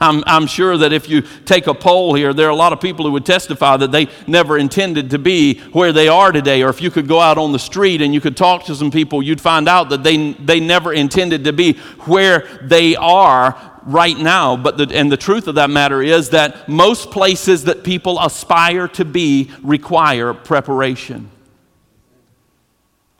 I'm, 0.02 0.24
I'm, 0.26 0.46
sure 0.46 0.78
that 0.78 0.94
if 0.94 1.10
you 1.10 1.20
take 1.44 1.66
a 1.66 1.74
poll 1.74 2.14
here, 2.14 2.32
there 2.32 2.46
are 2.46 2.50
a 2.50 2.56
lot 2.56 2.72
of 2.72 2.80
people 2.80 3.04
who 3.04 3.12
would 3.12 3.26
testify 3.26 3.76
that 3.76 3.92
they 3.92 4.08
never 4.26 4.56
intended 4.56 5.10
to 5.10 5.18
be 5.18 5.58
where 5.72 5.92
they 5.92 6.08
are 6.08 6.32
today. 6.32 6.62
Or 6.62 6.70
if 6.70 6.80
you 6.80 6.90
could 6.90 7.06
go 7.06 7.20
out 7.20 7.36
on 7.36 7.52
the 7.52 7.58
street 7.58 8.00
and 8.00 8.14
you 8.14 8.20
could 8.20 8.34
talk 8.34 8.64
to 8.64 8.74
some 8.74 8.90
people, 8.90 9.22
you'd 9.22 9.42
find 9.42 9.68
out 9.68 9.90
that 9.90 10.02
they, 10.02 10.32
they 10.32 10.58
never 10.58 10.94
intended 10.94 11.44
to 11.44 11.52
be 11.52 11.74
where 12.06 12.48
they 12.62 12.96
are 12.96 13.60
right 13.82 14.16
now. 14.16 14.56
But 14.56 14.78
the, 14.78 14.90
and 14.96 15.12
the 15.12 15.18
truth 15.18 15.48
of 15.48 15.56
that 15.56 15.68
matter 15.68 16.00
is 16.00 16.30
that 16.30 16.66
most 16.66 17.10
places 17.10 17.64
that 17.64 17.84
people 17.84 18.18
aspire 18.20 18.88
to 18.88 19.04
be 19.04 19.50
require 19.62 20.32
preparation. 20.32 21.30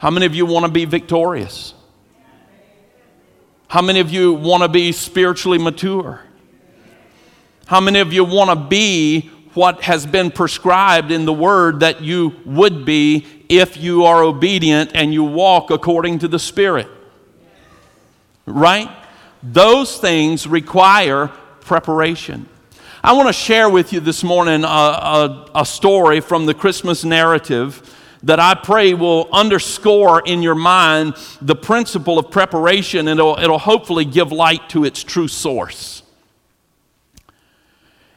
How 0.00 0.09
many 0.09 0.25
of 0.25 0.35
you 0.35 0.47
want 0.47 0.64
to 0.64 0.73
be 0.73 0.87
victorious? 0.87 1.75
How 3.69 3.83
many 3.83 4.00
of 4.00 4.11
you 4.11 4.33
want 4.33 4.62
to 4.62 4.69
be 4.71 4.92
spiritually 4.92 5.59
mature? 5.59 6.23
How 7.66 7.80
many 7.80 7.99
of 8.00 8.11
you 8.11 8.25
want 8.25 8.49
to 8.49 8.57
be 8.57 9.30
what 9.52 9.83
has 9.83 10.07
been 10.07 10.30
prescribed 10.30 11.12
in 11.12 11.26
the 11.26 11.35
word 11.35 11.80
that 11.80 12.00
you 12.00 12.35
would 12.47 12.87
be 12.87 13.26
if 13.50 13.76
you 13.76 14.07
are 14.07 14.23
obedient 14.23 14.92
and 14.95 15.12
you 15.12 15.23
walk 15.23 15.71
according 15.71 16.21
to 16.21 16.28
the 16.28 16.38
Spirit? 16.38 16.88
Right? 18.47 18.88
Those 19.42 19.99
things 19.99 20.47
require 20.47 21.28
preparation. 21.61 22.49
I 23.04 23.12
want 23.12 23.28
to 23.28 23.35
share 23.35 23.69
with 23.69 23.92
you 23.92 24.00
this 24.00 24.25
morning 24.25 24.64
a, 24.64 24.66
a, 24.66 25.50
a, 25.57 25.66
story 25.66 26.21
from 26.21 26.47
the 26.47 26.54
Christmas 26.54 27.04
narrative 27.04 28.00
that 28.22 28.38
I 28.38 28.54
pray 28.54 28.94
will 28.94 29.28
underscore 29.32 30.20
in 30.20 30.42
your 30.42 30.54
mind 30.54 31.14
the 31.40 31.56
principle 31.56 32.18
of 32.18 32.30
preparation 32.30 33.08
and 33.08 33.18
it'll, 33.18 33.38
it'll 33.38 33.58
hopefully 33.58 34.04
give 34.04 34.30
light 34.32 34.68
to 34.70 34.84
its 34.84 35.02
true 35.02 35.28
source. 35.28 36.02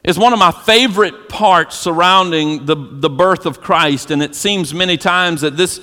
It's 0.03 0.17
one 0.17 0.33
of 0.33 0.39
my 0.39 0.51
favorite 0.51 1.29
parts 1.29 1.77
surrounding 1.77 2.65
the, 2.65 2.75
the 2.75 3.09
birth 3.09 3.45
of 3.45 3.61
Christ, 3.61 4.11
and 4.11 4.21
it 4.21 4.35
seems 4.35 4.73
many 4.73 4.97
times 4.97 5.41
that 5.41 5.55
this 5.55 5.79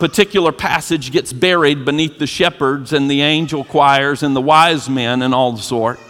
particular 0.00 0.50
passage 0.50 1.12
gets 1.12 1.32
buried 1.32 1.84
beneath 1.84 2.18
the 2.18 2.26
shepherds 2.26 2.92
and 2.92 3.08
the 3.08 3.22
angel 3.22 3.62
choirs 3.62 4.24
and 4.24 4.34
the 4.34 4.40
wise 4.40 4.88
men 4.90 5.22
and 5.22 5.32
all 5.32 5.52
the 5.52 5.62
sort. 5.62 6.00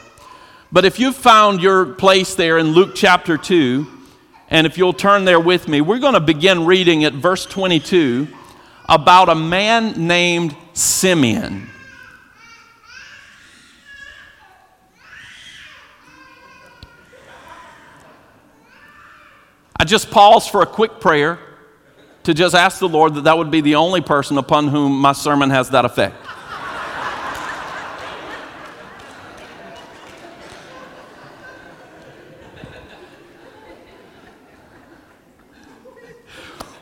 But 0.72 0.86
if 0.86 0.98
you've 0.98 1.14
found 1.14 1.60
your 1.60 1.84
place 1.84 2.34
there 2.34 2.56
in 2.56 2.68
Luke 2.68 2.94
chapter 2.94 3.36
2, 3.36 3.86
and 4.54 4.68
if 4.68 4.78
you'll 4.78 4.92
turn 4.92 5.24
there 5.24 5.40
with 5.40 5.66
me, 5.66 5.80
we're 5.80 5.98
going 5.98 6.14
to 6.14 6.20
begin 6.20 6.64
reading 6.64 7.04
at 7.04 7.12
verse 7.12 7.44
22 7.44 8.28
about 8.88 9.28
a 9.28 9.34
man 9.34 10.06
named 10.06 10.54
Simeon. 10.74 11.68
I 19.76 19.84
just 19.84 20.12
paused 20.12 20.52
for 20.52 20.62
a 20.62 20.66
quick 20.66 21.00
prayer 21.00 21.40
to 22.22 22.32
just 22.32 22.54
ask 22.54 22.78
the 22.78 22.88
Lord 22.88 23.14
that 23.14 23.24
that 23.24 23.36
would 23.36 23.50
be 23.50 23.60
the 23.60 23.74
only 23.74 24.02
person 24.02 24.38
upon 24.38 24.68
whom 24.68 24.92
my 25.00 25.14
sermon 25.14 25.50
has 25.50 25.70
that 25.70 25.84
effect. 25.84 26.14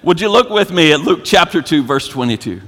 Would 0.05 0.21
you 0.21 0.31
look 0.31 0.51
with 0.51 0.73
me 0.73 0.93
at 0.93 1.03
Luke 1.03 1.21
chapter 1.23 1.63
2, 1.63 1.85
verse 1.85 2.09
22? 2.09 2.61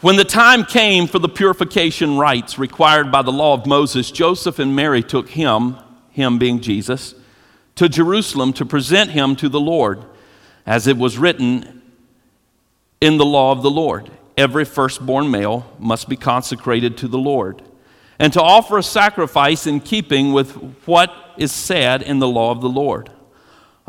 When 0.00 0.14
the 0.14 0.22
time 0.22 0.64
came 0.64 1.08
for 1.08 1.18
the 1.18 1.28
purification 1.28 2.16
rites 2.16 2.56
required 2.56 3.10
by 3.10 3.22
the 3.22 3.32
law 3.32 3.52
of 3.52 3.66
Moses, 3.66 4.12
Joseph 4.12 4.60
and 4.60 4.76
Mary 4.76 5.02
took 5.02 5.30
him, 5.30 5.76
him 6.10 6.38
being 6.38 6.60
Jesus, 6.60 7.16
to 7.74 7.88
Jerusalem 7.88 8.52
to 8.52 8.64
present 8.64 9.10
him 9.10 9.34
to 9.34 9.48
the 9.48 9.58
Lord, 9.58 10.04
as 10.64 10.86
it 10.86 10.96
was 10.96 11.18
written 11.18 11.82
in 13.00 13.16
the 13.16 13.26
law 13.26 13.50
of 13.50 13.62
the 13.62 13.72
Lord. 13.72 14.08
Every 14.36 14.64
firstborn 14.64 15.32
male 15.32 15.68
must 15.80 16.08
be 16.08 16.16
consecrated 16.16 16.96
to 16.98 17.08
the 17.08 17.18
Lord, 17.18 17.60
and 18.20 18.32
to 18.34 18.40
offer 18.40 18.78
a 18.78 18.84
sacrifice 18.84 19.66
in 19.66 19.80
keeping 19.80 20.32
with 20.32 20.52
what 20.86 21.12
is 21.36 21.50
said 21.50 22.02
in 22.02 22.20
the 22.20 22.28
law 22.28 22.52
of 22.52 22.60
the 22.60 22.68
Lord 22.68 23.10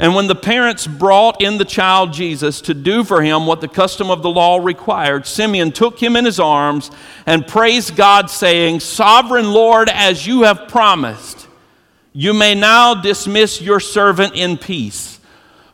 and 0.00 0.14
when 0.14 0.28
the 0.28 0.36
parents 0.36 0.86
brought 0.86 1.42
in 1.42 1.58
the 1.58 1.64
child 1.64 2.12
Jesus 2.12 2.60
to 2.62 2.74
do 2.74 3.02
for 3.02 3.20
him 3.20 3.46
what 3.46 3.60
the 3.60 3.66
custom 3.66 4.10
of 4.10 4.22
the 4.22 4.30
law 4.30 4.58
required, 4.58 5.26
Simeon 5.26 5.72
took 5.72 6.00
him 6.00 6.14
in 6.14 6.24
his 6.24 6.38
arms 6.38 6.92
and 7.26 7.46
praised 7.46 7.96
God, 7.96 8.30
saying, 8.30 8.78
Sovereign 8.78 9.50
Lord, 9.50 9.88
as 9.88 10.24
you 10.24 10.42
have 10.42 10.68
promised, 10.68 11.48
you 12.12 12.32
may 12.32 12.54
now 12.54 12.94
dismiss 12.94 13.60
your 13.60 13.80
servant 13.80 14.36
in 14.36 14.56
peace, 14.56 15.18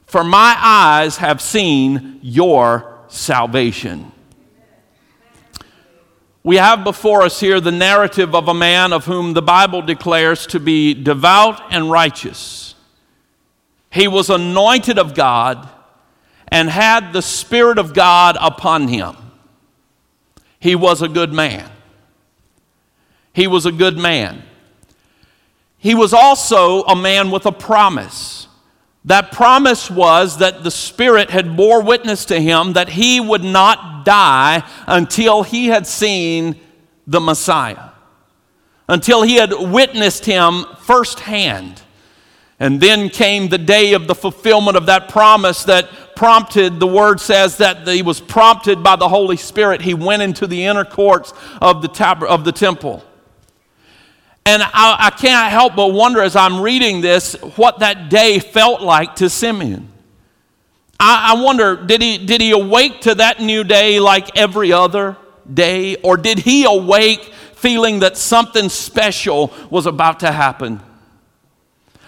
for 0.07 0.25
my 0.25 0.57
eyes 0.59 1.19
have 1.19 1.43
seen 1.43 2.19
your 2.23 2.99
salvation. 3.09 4.11
We 6.43 6.57
have 6.57 6.83
before 6.83 7.23
us 7.23 7.41
here 7.41 7.61
the 7.61 7.73
narrative 7.73 8.35
of 8.35 8.49
a 8.49 8.55
man 8.55 8.95
of 8.95 9.05
whom 9.05 9.35
the 9.35 9.43
Bible 9.43 9.83
declares 9.83 10.47
to 10.49 10.61
be 10.61 10.95
devout 10.95 11.61
and 11.71 11.91
righteous 11.91 12.74
he 13.95 14.09
was 14.09 14.29
anointed 14.29 14.99
of 14.99 15.15
God 15.15 15.69
and 16.49 16.69
had 16.69 17.13
the 17.13 17.23
Spirit 17.23 17.79
of 17.79 17.95
God 17.95 18.37
upon 18.41 18.89
him. 18.89 19.15
He 20.59 20.75
was 20.75 21.01
a 21.01 21.07
good 21.07 21.33
man. 21.33 21.71
He 23.33 23.47
was 23.47 23.67
a 23.67 23.71
good 23.71 23.97
man. 23.97 24.43
He 25.79 25.95
was 25.95 26.13
also 26.13 26.83
a 26.83 26.97
man 26.97 27.31
with 27.31 27.47
a 27.47 27.53
promise. 27.53 28.49
That 29.05 29.31
promise 29.31 29.89
was 29.89 30.39
that 30.39 30.65
the 30.65 30.73
Spirit 30.73 31.31
had 31.31 31.57
bore 31.57 31.81
witness 31.81 32.25
to 32.25 32.41
him 32.41 32.73
that 32.73 32.89
he 32.89 33.21
would 33.21 33.45
not 33.45 34.05
die 34.05 34.69
until 34.89 35.45
he 35.45 35.67
had 35.67 35.87
seen 35.87 36.59
the 37.07 37.21
Messiah, 37.21 37.91
until 38.89 39.23
he 39.23 39.37
had 39.37 39.53
witnessed 39.53 40.25
him 40.25 40.65
firsthand. 40.81 41.84
And 42.61 42.81
then 42.81 43.09
came 43.09 43.49
the 43.49 43.59
day 43.59 43.95
of 43.95 44.07
the 44.07 44.15
fulfillment 44.15 44.77
of 44.77 44.87
that 44.87 45.09
promise 45.09 45.65
that 45.65 45.89
prompted, 46.15 46.79
the 46.79 46.87
word 46.87 47.21
says 47.21 47.57
that 47.57 47.87
he 47.89 48.03
was 48.03 48.21
prompted 48.21 48.83
by 48.83 48.97
the 48.97 49.09
Holy 49.09 49.37
Spirit. 49.37 49.83
He 49.83 49.95
went 49.95 50.23
into 50.23 50.47
the 50.47 50.65
inner 50.65 50.85
courts 50.85 51.33
of 51.61 51.83
the, 51.83 51.89
tab- 51.89 52.23
of 52.23 52.45
the 52.45 52.53
temple. 52.53 53.03
And 54.47 54.63
I, 54.63 54.97
I 54.99 55.11
can't 55.11 55.51
help 55.51 55.75
but 55.75 55.93
wonder 55.93 56.21
as 56.21 56.37
I'm 56.37 56.61
reading 56.61 57.01
this 57.01 57.35
what 57.57 57.81
that 57.81 58.09
day 58.09 58.39
felt 58.39 58.83
like 58.83 59.17
to 59.17 59.31
Simeon. 59.31 59.89
I, 61.01 61.33
I 61.35 61.43
wonder, 61.43 61.77
did 61.77 62.03
he, 62.03 62.19
did 62.19 62.41
he 62.41 62.53
awake 62.53 63.01
to 63.03 63.17
that 63.17 63.41
new 63.41 63.65
day 63.65 63.99
like 63.99 64.37
every 64.37 64.73
other 64.73 65.17
day? 65.53 65.97
Or 65.97 66.17
did 66.17 66.39
he 66.39 66.65
awake 66.65 67.33
feeling 67.55 68.01
that 68.01 68.17
something 68.17 68.69
special 68.69 69.53
was 69.71 69.87
about 69.87 70.21
to 70.21 70.31
happen? 70.31 70.81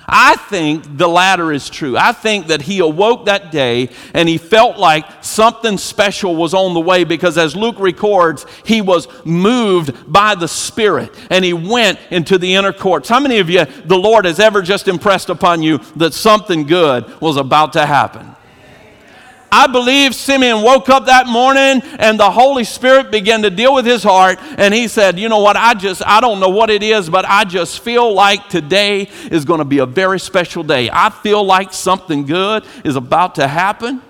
I 0.07 0.37
think 0.37 0.97
the 0.97 1.09
latter 1.09 1.53
is 1.53 1.69
true. 1.69 1.97
I 1.97 2.13
think 2.13 2.47
that 2.47 2.63
he 2.63 2.79
awoke 2.79 3.27
that 3.27 3.51
day 3.51 3.91
and 4.15 4.29
he 4.29 4.39
felt 4.39 4.79
like 4.79 5.05
something 5.25 5.79
special 5.79 6.37
was 6.37 6.55
on 6.55 6.75
the 6.75 6.81
way 6.81 7.03
because, 7.03 7.37
as 7.37 7.57
Luke 7.57 7.81
records, 7.81 8.47
he 8.65 8.81
was 8.81 9.09
moved 9.25 10.11
by 10.11 10.37
the 10.37 10.47
Spirit 10.47 11.13
and 11.31 11.45
he 11.45 11.53
went 11.53 11.99
into 12.11 12.39
the 12.39 12.55
inner 12.55 12.73
courts. 12.73 13.09
How 13.09 13.19
many 13.19 13.39
of 13.39 13.51
you, 13.51 13.65
the 13.85 13.99
Lord 13.99 14.25
has 14.27 14.39
ever 14.39 14.63
just 14.63 14.87
impressed 14.87 15.29
upon 15.29 15.63
you 15.63 15.79
that 15.97 16.15
something 16.15 16.65
good 16.65 17.21
was 17.21 17.37
about 17.37 17.73
to 17.73 17.85
happen? 17.85 18.37
I 19.57 19.67
believe 19.67 20.15
Simeon 20.15 20.61
woke 20.61 20.91
up 20.91 21.07
that 21.07 21.27
morning 21.27 21.81
and 21.99 22.21
the 22.21 22.31
Holy 22.31 22.63
Spirit 22.63 23.11
began 23.11 23.41
to 23.41 23.49
deal 23.49 23.75
with 23.75 23.87
his 23.87 24.03
heart. 24.03 24.39
And 24.59 24.75
he 24.75 24.87
said, 24.87 25.19
You 25.19 25.31
know 25.31 25.41
what? 25.41 25.57
I 25.57 25.73
just, 25.73 26.03
I 26.05 26.21
don't 26.21 26.41
know 26.41 26.51
what 26.51 26.69
it 26.69 26.83
is, 26.83 27.09
but 27.09 27.25
I 27.25 27.45
just 27.45 27.81
feel 27.81 28.13
like 28.13 28.51
today 28.51 29.09
is 29.31 29.47
going 29.47 29.61
to 29.61 29.65
be 29.65 29.79
a 29.79 29.87
very 29.87 30.21
special 30.21 30.63
day. 30.63 30.91
I 30.93 31.09
feel 31.09 31.43
like 31.43 31.73
something 31.73 32.27
good 32.27 32.67
is 32.85 32.97
about 32.97 33.37
to 33.37 33.49
happen. 33.49 34.03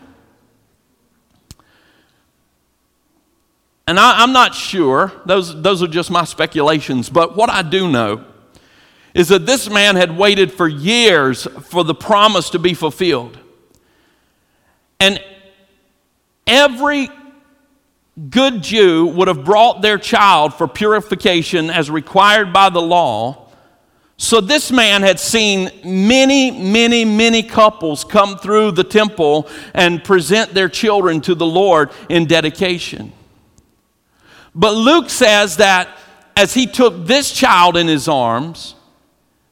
And 3.86 4.00
I, 4.00 4.24
am 4.24 4.32
not 4.32 4.52
sure, 4.52 5.12
those, 5.26 5.62
those 5.62 5.80
are 5.80 5.86
just 5.86 6.10
my 6.10 6.24
speculations, 6.24 7.08
but 7.08 7.36
what 7.36 7.50
I 7.50 7.62
do 7.62 7.88
know 7.88 8.24
is 9.14 9.28
that 9.28 9.46
this 9.46 9.70
man 9.70 9.94
had 9.94 10.18
waited 10.18 10.50
for 10.50 10.66
years 10.66 11.44
for 11.62 11.84
the 11.84 11.94
promise 11.94 12.50
to 12.50 12.58
be 12.58 12.74
fulfilled. 12.74 13.38
And 14.98 15.22
every 16.46 17.08
good 18.30 18.62
Jew 18.62 19.06
would 19.06 19.28
have 19.28 19.44
brought 19.44 19.82
their 19.82 19.98
child 19.98 20.54
for 20.54 20.66
purification 20.66 21.70
as 21.70 21.90
required 21.90 22.52
by 22.52 22.70
the 22.70 22.80
law. 22.80 23.48
So 24.16 24.40
this 24.40 24.72
man 24.72 25.02
had 25.02 25.20
seen 25.20 25.70
many, 25.84 26.50
many, 26.50 27.04
many 27.04 27.42
couples 27.42 28.04
come 28.04 28.38
through 28.38 28.72
the 28.72 28.84
temple 28.84 29.48
and 29.74 30.02
present 30.02 30.54
their 30.54 30.70
children 30.70 31.20
to 31.22 31.34
the 31.34 31.44
Lord 31.44 31.90
in 32.08 32.24
dedication. 32.24 33.12
But 34.54 34.72
Luke 34.72 35.10
says 35.10 35.58
that 35.58 35.98
as 36.34 36.54
he 36.54 36.66
took 36.66 37.06
this 37.06 37.30
child 37.30 37.76
in 37.76 37.86
his 37.86 38.08
arms, 38.08 38.74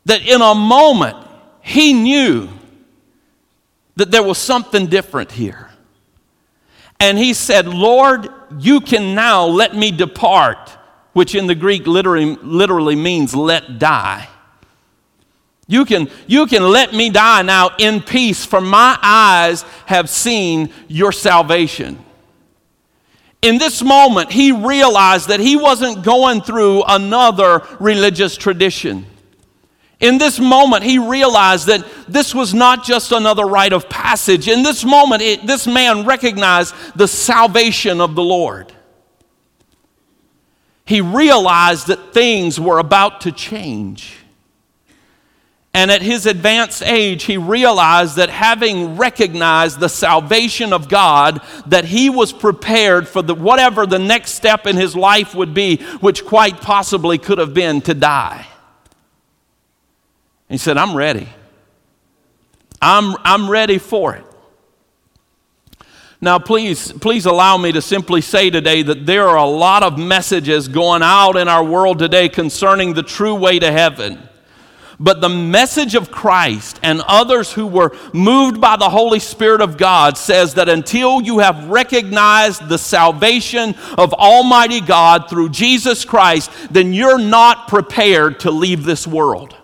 that 0.07 0.27
in 0.27 0.41
a 0.41 0.55
moment 0.55 1.17
he 1.61 1.93
knew 1.93 2.49
that 3.97 4.11
there 4.11 4.23
was 4.23 4.39
something 4.39 4.87
different 4.87 5.31
here. 5.31 5.71
And 7.01 7.19
he 7.19 7.35
said, 7.35 7.67
Lord, 7.67 8.29
you 8.59 8.81
can 8.81 9.15
now 9.15 9.47
let 9.47 9.75
me 9.75 9.91
depart 9.91 10.71
which 11.15 11.35
in 11.35 11.47
the 11.47 11.55
Greek 11.55 11.87
literally, 11.87 12.37
literally 12.43 12.97
means 12.97 13.35
let 13.35 13.79
die. 13.79 14.29
You 15.67 15.87
can, 15.87 16.11
you 16.27 16.47
can 16.47 16.63
let 16.63 16.93
me 16.93 17.09
die 17.09 17.41
now 17.43 17.71
in 17.79 18.03
peace, 18.03 18.45
for 18.45 18.61
my 18.61 18.99
eyes 19.01 19.63
have 19.87 20.11
seen 20.11 20.71
your 20.89 21.11
salvation. 21.11 22.05
In 23.41 23.59
this 23.59 23.83
moment, 23.83 24.31
he 24.31 24.53
realized 24.53 25.29
that 25.29 25.41
he 25.41 25.57
wasn't 25.57 26.05
going 26.05 26.43
through 26.43 26.83
another 26.87 27.63
religious 27.81 28.37
tradition. 28.37 29.07
In 30.01 30.19
this 30.19 30.41
moment, 30.41 30.83
he 30.83 30.99
realized 30.99 31.69
that 31.69 31.87
this 32.09 32.35
was 32.35 32.53
not 32.53 32.85
just 32.85 33.13
another 33.13 33.47
rite 33.47 33.73
of 33.73 33.89
passage. 33.89 34.49
In 34.49 34.63
this 34.63 34.85
moment, 34.85 35.23
it, 35.23 35.47
this 35.47 35.67
man 35.67 36.05
recognized 36.05 36.75
the 36.97 37.09
salvation 37.09 38.01
of 38.01 38.15
the 38.15 38.23
Lord. 38.23 38.73
He 40.85 41.01
realized 41.01 41.87
that 41.87 42.13
things 42.13 42.61
were 42.61 42.79
about 42.79 43.23
to 43.23 43.33
change. 43.33 44.17
And 45.73 45.91
at 45.91 46.03
his 46.03 46.27
advanced 46.27 46.83
age, 46.85 47.25
he 47.25 47.37
realized 47.37 48.17
that 48.17 48.31
having 48.31 48.97
recognized 48.97 49.81
the 49.81 49.89
salvation 49.89 50.73
of 50.73 50.89
God, 50.89 51.41
that 51.67 51.85
he 51.85 52.11
was 52.11 52.33
prepared 52.33 53.09
for 53.09 53.23
the, 53.23 53.35
whatever 53.35 53.85
the 53.85 53.99
next 53.99 54.33
step 54.33 54.67
in 54.67 54.77
his 54.77 54.95
life 54.95 55.35
would 55.35 55.53
be, 55.53 55.79
which 56.01 56.25
quite 56.25 56.61
possibly 56.61 57.19
could 57.19 57.39
have 57.39 57.55
been 57.55 57.81
to 57.83 57.95
die. 57.95 58.47
He 60.49 60.59
said, 60.59 60.77
I'm 60.77 60.95
ready. 60.95 61.29
I'm, 62.81 63.17
I'm 63.25 63.49
ready 63.51 63.79
for 63.79 64.15
it. 64.15 64.25
Now, 66.21 66.39
please, 66.39 66.91
please 66.91 67.27
allow 67.27 67.59
me 67.59 67.73
to 67.73 67.83
simply 67.83 68.21
say 68.21 68.49
today 68.49 68.83
that 68.83 69.05
there 69.05 69.29
are 69.29 69.37
a 69.37 69.45
lot 69.45 69.83
of 69.83 69.99
messages 69.99 70.69
going 70.69 71.03
out 71.03 71.37
in 71.37 71.49
our 71.49 71.63
world 71.63 71.99
today 71.99 72.29
concerning 72.29 72.95
the 72.95 73.03
true 73.03 73.35
way 73.35 73.59
to 73.59 73.71
heaven. 73.71 74.19
But 74.99 75.21
the 75.21 75.29
message 75.29 75.95
of 75.95 76.11
Christ 76.11 76.79
and 76.83 77.03
others 77.07 77.53
who 77.53 77.67
were 77.67 77.95
moved 78.13 78.61
by 78.61 78.77
the 78.77 78.89
Holy 78.89 79.19
Spirit 79.19 79.61
of 79.61 79.77
God 79.77 80.17
says 80.17 80.55
that 80.55 80.69
until 80.69 81.21
you 81.21 81.41
have 81.41 81.69
recognized 81.69 82.69
the 82.69 82.79
salvation 82.79 83.75
of 83.99 84.15
Almighty 84.15 84.81
God 84.81 85.29
through 85.29 85.51
Jesus 85.51 86.05
Christ, 86.05 86.51
then 86.71 86.93
you're 86.93 87.19
not 87.19 87.69
prepared 87.69 88.41
to 88.41 88.51
leave 88.51 88.85
this 88.85 89.07
world. 89.07 89.57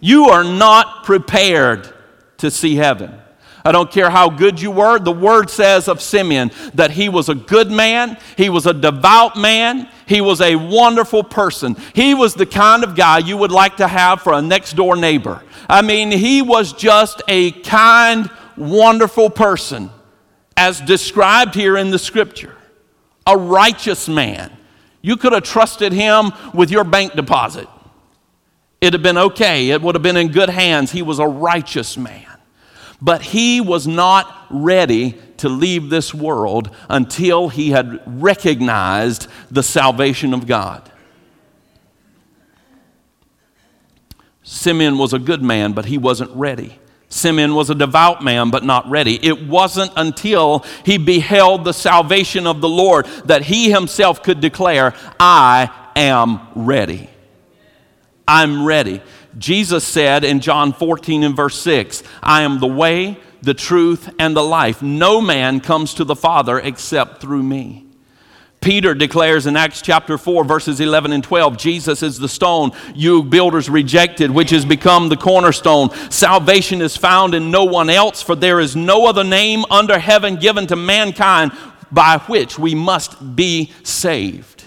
You 0.00 0.26
are 0.26 0.44
not 0.44 1.04
prepared 1.04 1.92
to 2.38 2.50
see 2.50 2.74
heaven. 2.74 3.14
I 3.64 3.72
don't 3.72 3.90
care 3.90 4.08
how 4.08 4.30
good 4.30 4.60
you 4.60 4.70
were. 4.70 4.98
The 4.98 5.12
word 5.12 5.50
says 5.50 5.88
of 5.88 6.00
Simeon 6.00 6.50
that 6.74 6.90
he 6.90 7.08
was 7.08 7.28
a 7.28 7.34
good 7.34 7.70
man, 7.70 8.16
he 8.36 8.48
was 8.48 8.66
a 8.66 8.72
devout 8.72 9.36
man, 9.36 9.88
he 10.06 10.20
was 10.20 10.40
a 10.40 10.56
wonderful 10.56 11.22
person. 11.22 11.76
He 11.94 12.14
was 12.14 12.34
the 12.34 12.46
kind 12.46 12.82
of 12.82 12.96
guy 12.96 13.18
you 13.18 13.36
would 13.36 13.52
like 13.52 13.76
to 13.76 13.86
have 13.86 14.22
for 14.22 14.32
a 14.32 14.42
next 14.42 14.74
door 14.74 14.96
neighbor. 14.96 15.42
I 15.68 15.82
mean, 15.82 16.10
he 16.10 16.42
was 16.42 16.72
just 16.72 17.22
a 17.28 17.52
kind, 17.52 18.30
wonderful 18.56 19.30
person, 19.30 19.90
as 20.56 20.80
described 20.80 21.54
here 21.54 21.76
in 21.76 21.90
the 21.90 21.98
scripture. 21.98 22.56
A 23.26 23.36
righteous 23.36 24.08
man. 24.08 24.50
You 25.02 25.16
could 25.16 25.32
have 25.32 25.44
trusted 25.44 25.92
him 25.92 26.32
with 26.52 26.70
your 26.70 26.84
bank 26.84 27.12
deposit. 27.12 27.68
It'd 28.80 28.94
have 28.94 29.02
been 29.02 29.18
okay, 29.18 29.70
it 29.70 29.82
would 29.82 29.94
have 29.94 30.02
been 30.02 30.16
in 30.16 30.28
good 30.28 30.48
hands. 30.48 30.90
He 30.90 31.02
was 31.02 31.18
a 31.18 31.26
righteous 31.26 31.96
man. 31.96 32.26
But 33.02 33.22
he 33.22 33.60
was 33.60 33.86
not 33.86 34.46
ready 34.50 35.18
to 35.38 35.48
leave 35.48 35.90
this 35.90 36.12
world 36.14 36.70
until 36.88 37.48
he 37.48 37.70
had 37.70 38.00
recognized 38.06 39.26
the 39.50 39.62
salvation 39.62 40.34
of 40.34 40.46
God. 40.46 40.90
Simeon 44.42 44.98
was 44.98 45.12
a 45.12 45.18
good 45.18 45.42
man, 45.42 45.72
but 45.72 45.86
he 45.86 45.96
wasn't 45.96 46.30
ready. 46.32 46.78
Simeon 47.08 47.54
was 47.54 47.70
a 47.70 47.74
devout 47.74 48.22
man, 48.22 48.50
but 48.50 48.64
not 48.64 48.88
ready. 48.88 49.18
It 49.24 49.46
wasn't 49.46 49.92
until 49.96 50.64
he 50.84 50.96
beheld 50.98 51.64
the 51.64 51.72
salvation 51.72 52.46
of 52.46 52.60
the 52.60 52.68
Lord 52.68 53.06
that 53.24 53.42
he 53.42 53.70
himself 53.70 54.22
could 54.22 54.40
declare, 54.40 54.94
I 55.18 55.70
am 55.96 56.40
ready. 56.54 57.10
I'm 58.30 58.64
ready. 58.64 59.02
Jesus 59.38 59.82
said 59.84 60.22
in 60.22 60.38
John 60.38 60.72
14 60.72 61.24
and 61.24 61.34
verse 61.34 61.60
6, 61.62 62.04
I 62.22 62.42
am 62.42 62.60
the 62.60 62.66
way, 62.68 63.18
the 63.42 63.54
truth, 63.54 64.08
and 64.20 64.36
the 64.36 64.42
life. 64.44 64.82
No 64.82 65.20
man 65.20 65.58
comes 65.58 65.94
to 65.94 66.04
the 66.04 66.14
Father 66.14 66.60
except 66.60 67.20
through 67.20 67.42
me. 67.42 67.86
Peter 68.60 68.94
declares 68.94 69.48
in 69.48 69.56
Acts 69.56 69.82
chapter 69.82 70.16
4, 70.16 70.44
verses 70.44 70.78
11 70.78 71.12
and 71.12 71.24
12 71.24 71.56
Jesus 71.56 72.04
is 72.04 72.20
the 72.20 72.28
stone 72.28 72.70
you 72.94 73.24
builders 73.24 73.68
rejected, 73.68 74.30
which 74.30 74.50
has 74.50 74.64
become 74.64 75.08
the 75.08 75.16
cornerstone. 75.16 75.90
Salvation 76.08 76.80
is 76.82 76.96
found 76.96 77.34
in 77.34 77.50
no 77.50 77.64
one 77.64 77.90
else, 77.90 78.22
for 78.22 78.36
there 78.36 78.60
is 78.60 78.76
no 78.76 79.06
other 79.06 79.24
name 79.24 79.64
under 79.72 79.98
heaven 79.98 80.36
given 80.36 80.68
to 80.68 80.76
mankind 80.76 81.50
by 81.90 82.18
which 82.28 82.60
we 82.60 82.76
must 82.76 83.34
be 83.34 83.72
saved. 83.82 84.59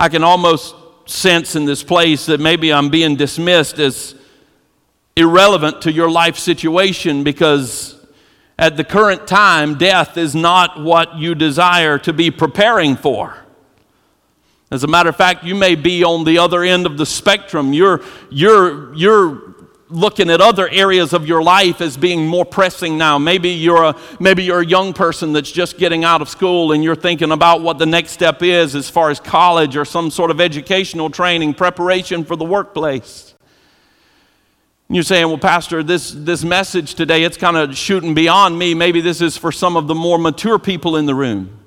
I 0.00 0.08
can 0.08 0.22
almost 0.22 0.76
sense 1.06 1.56
in 1.56 1.64
this 1.64 1.82
place 1.82 2.26
that 2.26 2.38
maybe 2.38 2.72
I'm 2.72 2.88
being 2.88 3.16
dismissed 3.16 3.80
as 3.80 4.14
irrelevant 5.16 5.82
to 5.82 5.92
your 5.92 6.08
life 6.08 6.38
situation 6.38 7.24
because 7.24 7.96
at 8.56 8.76
the 8.76 8.84
current 8.84 9.26
time, 9.26 9.76
death 9.76 10.16
is 10.16 10.36
not 10.36 10.80
what 10.80 11.16
you 11.16 11.34
desire 11.34 11.98
to 11.98 12.12
be 12.12 12.30
preparing 12.30 12.94
for. 12.94 13.36
As 14.70 14.84
a 14.84 14.86
matter 14.86 15.08
of 15.08 15.16
fact, 15.16 15.42
you 15.42 15.56
may 15.56 15.74
be 15.74 16.04
on 16.04 16.22
the 16.22 16.38
other 16.38 16.62
end 16.62 16.86
of 16.86 16.96
the 16.96 17.06
spectrum. 17.06 17.72
You're, 17.72 18.00
you're, 18.30 18.94
you're 18.94 19.54
looking 19.90 20.30
at 20.30 20.40
other 20.40 20.68
areas 20.68 21.12
of 21.12 21.26
your 21.26 21.42
life 21.42 21.80
as 21.80 21.96
being 21.96 22.26
more 22.26 22.44
pressing 22.44 22.98
now. 22.98 23.18
Maybe 23.18 23.50
you're 23.50 23.84
a 23.84 23.96
maybe 24.20 24.44
you're 24.44 24.60
a 24.60 24.66
young 24.66 24.92
person 24.92 25.32
that's 25.32 25.50
just 25.50 25.78
getting 25.78 26.04
out 26.04 26.20
of 26.20 26.28
school 26.28 26.72
and 26.72 26.84
you're 26.84 26.96
thinking 26.96 27.32
about 27.32 27.62
what 27.62 27.78
the 27.78 27.86
next 27.86 28.12
step 28.12 28.42
is 28.42 28.74
as 28.74 28.90
far 28.90 29.10
as 29.10 29.20
college 29.20 29.76
or 29.76 29.84
some 29.84 30.10
sort 30.10 30.30
of 30.30 30.40
educational 30.40 31.10
training 31.10 31.54
preparation 31.54 32.24
for 32.24 32.36
the 32.36 32.44
workplace. 32.44 33.34
You're 34.90 35.02
saying, 35.02 35.26
well, 35.26 35.38
Pastor, 35.38 35.82
this, 35.82 36.12
this 36.12 36.42
message 36.42 36.94
today, 36.94 37.22
it's 37.22 37.36
kind 37.36 37.58
of 37.58 37.76
shooting 37.76 38.14
beyond 38.14 38.58
me. 38.58 38.72
Maybe 38.72 39.02
this 39.02 39.20
is 39.20 39.36
for 39.36 39.52
some 39.52 39.76
of 39.76 39.86
the 39.86 39.94
more 39.94 40.18
mature 40.18 40.58
people 40.58 40.96
in 40.96 41.04
the 41.04 41.14
room. 41.14 41.57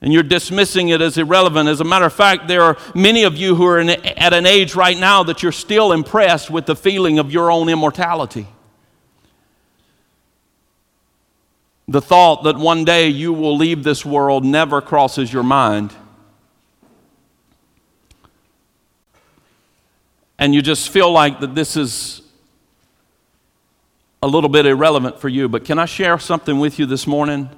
And 0.00 0.12
you're 0.12 0.22
dismissing 0.22 0.90
it 0.90 1.00
as 1.00 1.18
irrelevant. 1.18 1.68
As 1.68 1.80
a 1.80 1.84
matter 1.84 2.04
of 2.04 2.12
fact, 2.12 2.46
there 2.46 2.62
are 2.62 2.76
many 2.94 3.24
of 3.24 3.36
you 3.36 3.56
who 3.56 3.66
are 3.66 3.80
in, 3.80 3.90
at 3.90 4.32
an 4.32 4.46
age 4.46 4.74
right 4.74 4.96
now 4.96 5.24
that 5.24 5.42
you're 5.42 5.50
still 5.50 5.92
impressed 5.92 6.50
with 6.50 6.66
the 6.66 6.76
feeling 6.76 7.18
of 7.18 7.32
your 7.32 7.50
own 7.50 7.68
immortality. 7.68 8.46
The 11.88 12.02
thought 12.02 12.44
that 12.44 12.56
one 12.56 12.84
day 12.84 13.08
you 13.08 13.32
will 13.32 13.56
leave 13.56 13.82
this 13.82 14.04
world 14.04 14.44
never 14.44 14.80
crosses 14.80 15.32
your 15.32 15.42
mind. 15.42 15.92
And 20.38 20.54
you 20.54 20.62
just 20.62 20.90
feel 20.90 21.10
like 21.10 21.40
that 21.40 21.56
this 21.56 21.76
is 21.76 22.22
a 24.22 24.28
little 24.28 24.50
bit 24.50 24.66
irrelevant 24.66 25.18
for 25.18 25.28
you. 25.28 25.48
But 25.48 25.64
can 25.64 25.78
I 25.78 25.86
share 25.86 26.18
something 26.18 26.60
with 26.60 26.78
you 26.78 26.86
this 26.86 27.06
morning? 27.06 27.48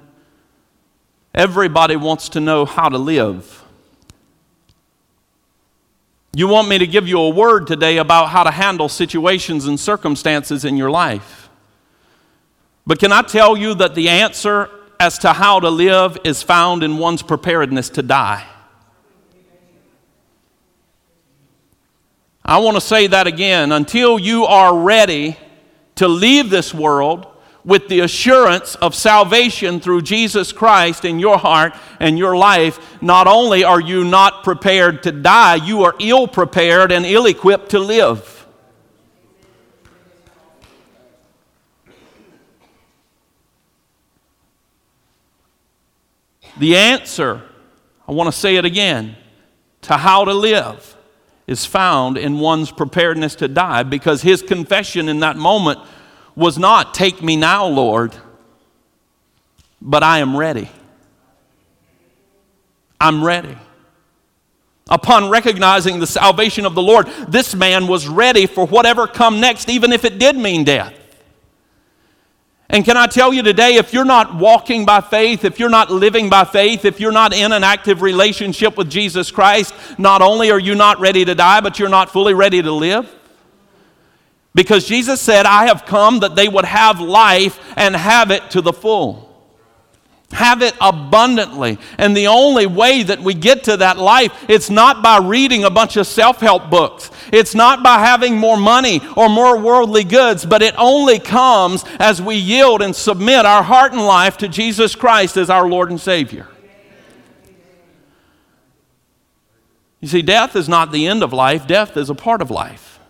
Everybody 1.33 1.95
wants 1.95 2.29
to 2.29 2.39
know 2.39 2.65
how 2.65 2.89
to 2.89 2.97
live. 2.97 3.63
You 6.33 6.47
want 6.47 6.69
me 6.69 6.77
to 6.77 6.87
give 6.87 7.07
you 7.07 7.19
a 7.19 7.29
word 7.29 7.67
today 7.67 7.97
about 7.97 8.29
how 8.29 8.43
to 8.43 8.51
handle 8.51 8.89
situations 8.89 9.65
and 9.65 9.79
circumstances 9.79 10.63
in 10.63 10.77
your 10.77 10.89
life. 10.89 11.49
But 12.85 12.99
can 12.99 13.11
I 13.11 13.21
tell 13.21 13.55
you 13.55 13.73
that 13.75 13.95
the 13.95 14.09
answer 14.09 14.69
as 14.99 15.17
to 15.19 15.33
how 15.33 15.59
to 15.59 15.69
live 15.69 16.17
is 16.23 16.41
found 16.41 16.83
in 16.83 16.97
one's 16.97 17.21
preparedness 17.21 17.89
to 17.91 18.01
die? 18.01 18.45
I 22.43 22.57
want 22.57 22.75
to 22.75 22.81
say 22.81 23.07
that 23.07 23.27
again. 23.27 23.71
Until 23.71 24.19
you 24.19 24.45
are 24.45 24.77
ready 24.77 25.37
to 25.95 26.07
leave 26.07 26.49
this 26.49 26.73
world, 26.73 27.27
with 27.63 27.87
the 27.87 27.99
assurance 27.99 28.75
of 28.75 28.95
salvation 28.95 29.79
through 29.79 30.01
Jesus 30.01 30.51
Christ 30.51 31.05
in 31.05 31.19
your 31.19 31.37
heart 31.37 31.73
and 31.99 32.17
your 32.17 32.35
life, 32.35 33.01
not 33.01 33.27
only 33.27 33.63
are 33.63 33.79
you 33.81 34.03
not 34.03 34.43
prepared 34.43 35.03
to 35.03 35.11
die, 35.11 35.55
you 35.55 35.83
are 35.83 35.95
ill 35.99 36.27
prepared 36.27 36.91
and 36.91 37.05
ill 37.05 37.25
equipped 37.25 37.69
to 37.71 37.79
live. 37.79 38.41
The 46.57 46.75
answer, 46.75 47.41
I 48.07 48.11
want 48.11 48.27
to 48.27 48.37
say 48.37 48.55
it 48.55 48.65
again, 48.65 49.15
to 49.83 49.97
how 49.97 50.25
to 50.25 50.33
live 50.33 50.95
is 51.47 51.65
found 51.65 52.17
in 52.17 52.39
one's 52.39 52.71
preparedness 52.71 53.35
to 53.35 53.47
die 53.47 53.83
because 53.83 54.21
his 54.21 54.41
confession 54.41 55.09
in 55.09 55.21
that 55.21 55.37
moment 55.37 55.79
was 56.35 56.57
not, 56.57 56.93
Take 56.93 57.21
me 57.21 57.35
now, 57.35 57.65
Lord. 57.67 58.15
but 59.81 60.03
I 60.03 60.19
am 60.19 60.37
ready. 60.37 60.69
I'm 62.99 63.23
ready. 63.23 63.57
Upon 64.89 65.29
recognizing 65.29 65.99
the 65.99 66.07
salvation 66.07 66.65
of 66.65 66.75
the 66.75 66.81
Lord, 66.81 67.07
this 67.27 67.55
man 67.55 67.87
was 67.87 68.07
ready 68.07 68.45
for 68.45 68.67
whatever 68.67 69.07
come 69.07 69.39
next, 69.39 69.69
even 69.69 69.91
if 69.91 70.03
it 70.05 70.19
did 70.19 70.35
mean 70.35 70.63
death. 70.63 70.93
And 72.69 72.85
can 72.85 72.95
I 72.95 73.07
tell 73.07 73.33
you 73.33 73.41
today, 73.41 73.75
if 73.75 73.91
you're 73.91 74.05
not 74.05 74.35
walking 74.35 74.85
by 74.85 75.01
faith, 75.01 75.43
if 75.43 75.59
you're 75.59 75.69
not 75.69 75.91
living 75.91 76.29
by 76.29 76.45
faith, 76.45 76.85
if 76.85 76.99
you're 76.99 77.11
not 77.11 77.33
in 77.33 77.51
an 77.51 77.63
active 77.63 78.01
relationship 78.01 78.77
with 78.77 78.89
Jesus 78.89 79.29
Christ, 79.29 79.73
not 79.97 80.21
only 80.21 80.51
are 80.51 80.59
you 80.59 80.75
not 80.75 80.99
ready 80.99 81.25
to 81.25 81.35
die, 81.35 81.59
but 81.59 81.79
you're 81.79 81.89
not 81.89 82.09
fully 82.09 82.33
ready 82.33 82.61
to 82.61 82.71
live. 82.71 83.13
Because 84.53 84.85
Jesus 84.85 85.21
said, 85.21 85.45
I 85.45 85.67
have 85.67 85.85
come 85.85 86.19
that 86.19 86.35
they 86.35 86.47
would 86.47 86.65
have 86.65 86.99
life 86.99 87.59
and 87.77 87.95
have 87.95 88.31
it 88.31 88.51
to 88.51 88.61
the 88.61 88.73
full. 88.73 89.29
Have 90.33 90.61
it 90.61 90.73
abundantly. 90.79 91.77
And 91.97 92.15
the 92.15 92.27
only 92.27 92.65
way 92.65 93.03
that 93.03 93.19
we 93.19 93.33
get 93.33 93.65
to 93.65 93.77
that 93.77 93.97
life, 93.97 94.45
it's 94.47 94.69
not 94.69 95.03
by 95.03 95.19
reading 95.19 95.63
a 95.65 95.69
bunch 95.69 95.97
of 95.97 96.07
self 96.07 96.39
help 96.39 96.69
books. 96.69 97.11
It's 97.33 97.53
not 97.53 97.83
by 97.83 97.99
having 97.99 98.37
more 98.37 98.57
money 98.57 99.01
or 99.17 99.27
more 99.27 99.59
worldly 99.59 100.05
goods, 100.05 100.45
but 100.45 100.61
it 100.61 100.73
only 100.77 101.19
comes 101.19 101.83
as 101.99 102.21
we 102.21 102.35
yield 102.35 102.81
and 102.81 102.95
submit 102.95 103.45
our 103.45 103.63
heart 103.63 103.91
and 103.91 104.05
life 104.05 104.37
to 104.37 104.47
Jesus 104.47 104.95
Christ 104.95 105.35
as 105.35 105.49
our 105.49 105.67
Lord 105.67 105.89
and 105.89 105.99
Savior. 105.99 106.47
You 109.99 110.07
see, 110.07 110.21
death 110.21 110.55
is 110.55 110.67
not 110.67 110.91
the 110.91 111.07
end 111.07 111.23
of 111.23 111.31
life, 111.31 111.67
death 111.67 111.95
is 111.95 112.09
a 112.09 112.15
part 112.15 112.41
of 112.41 112.49
life. 112.49 113.00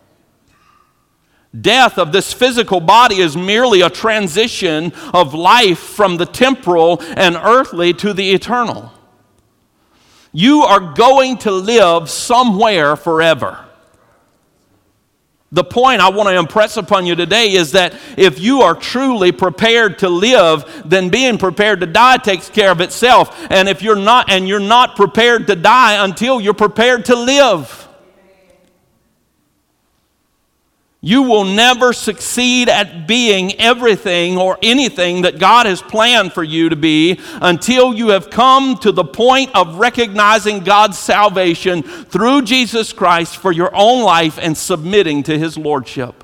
Death 1.60 1.98
of 1.98 2.14
this 2.14 2.32
physical 2.32 2.80
body 2.80 3.18
is 3.18 3.36
merely 3.36 3.82
a 3.82 3.90
transition 3.90 4.94
of 5.14 5.34
life 5.34 5.80
from 5.80 6.16
the 6.18 6.26
temporal 6.26 7.02
and 7.18 7.36
earthly 7.36 7.94
to 7.96 8.14
the 8.14 8.32
eternal. 8.32 8.92
You 10.32 10.62
are 10.62 10.94
going 10.94 11.38
to 11.40 11.52
live 11.52 12.10
somewhere 12.10 12.96
forever. 12.96 13.66
The 15.54 15.66
point 15.66 16.00
I 16.00 16.10
want 16.10 16.30
to 16.30 16.40
impress 16.40 16.78
upon 16.78 17.06
you 17.06 17.16
today 17.16 17.52
is 17.52 17.74
that 17.74 17.94
if 18.16 18.40
you 18.40 18.62
are 18.62 18.74
truly 18.74 19.34
prepared 19.34 20.00
to 20.00 20.08
live, 20.08 20.84
then 20.86 21.10
being 21.10 21.38
prepared 21.38 21.82
to 21.82 21.86
die 21.86 22.16
takes 22.16 22.50
care 22.50 22.72
of 22.72 22.80
itself. 22.80 23.48
And 23.50 23.68
if 23.68 23.82
you're 23.82 23.98
not, 23.98 24.32
and 24.32 24.48
you're 24.48 24.62
not 24.62 24.96
prepared 24.96 25.48
to 25.48 25.58
die 25.58 26.02
until 26.06 26.40
you're 26.40 26.54
prepared 26.54 27.04
to 27.06 27.16
live. 27.18 27.90
You 31.04 31.24
will 31.24 31.46
never 31.46 31.94
succeed 31.94 32.70
at 32.70 33.08
being 33.08 33.60
everything 33.60 34.38
or 34.38 34.60
anything 34.62 35.24
that 35.24 35.40
God 35.40 35.66
has 35.66 35.82
planned 35.82 36.32
for 36.32 36.44
you 36.44 36.70
to 36.70 36.76
be 36.76 37.20
until 37.42 37.92
you 37.92 38.10
have 38.10 38.30
come 38.30 38.78
to 38.78 38.92
the 38.92 39.04
point 39.04 39.50
of 39.56 39.78
recognizing 39.78 40.60
God's 40.60 41.00
salvation 41.00 41.82
through 41.82 42.44
Jesus 42.44 42.94
Christ 42.94 43.38
for 43.38 43.52
your 43.52 43.76
own 43.76 44.04
life 44.04 44.38
and 44.40 44.56
submitting 44.56 45.24
to 45.24 45.40
His 45.40 45.58
Lordship. 45.58 46.24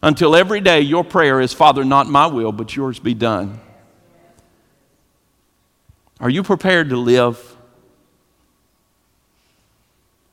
Until 0.00 0.36
every 0.36 0.60
day 0.60 0.82
your 0.82 1.02
prayer 1.02 1.40
is, 1.40 1.52
Father, 1.52 1.84
not 1.84 2.06
my 2.06 2.28
will, 2.28 2.52
but 2.52 2.76
yours 2.76 3.00
be 3.00 3.14
done. 3.14 3.58
Are 6.20 6.30
you 6.30 6.44
prepared 6.44 6.90
to 6.90 6.96
live? 6.96 7.56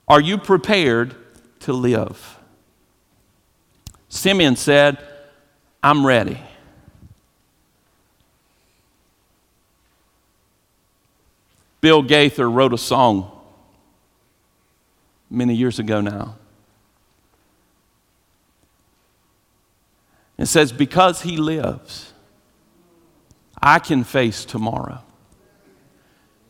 Are 0.07 0.21
you 0.21 0.37
prepared 0.37 1.15
to 1.61 1.73
live? 1.73 2.32
Simeon 4.13 4.55
said, 4.55 4.99
I'm 5.81 6.05
ready. 6.05 6.39
Bill 11.81 12.03
Gaither 12.03 12.47
wrote 12.47 12.73
a 12.73 12.77
song 12.77 13.31
many 15.31 15.55
years 15.55 15.79
ago 15.79 15.99
now. 15.99 16.35
It 20.37 20.45
says, 20.45 20.71
Because 20.71 21.23
he 21.23 21.35
lives, 21.35 22.13
I 23.59 23.79
can 23.79 24.03
face 24.03 24.45
tomorrow. 24.45 24.99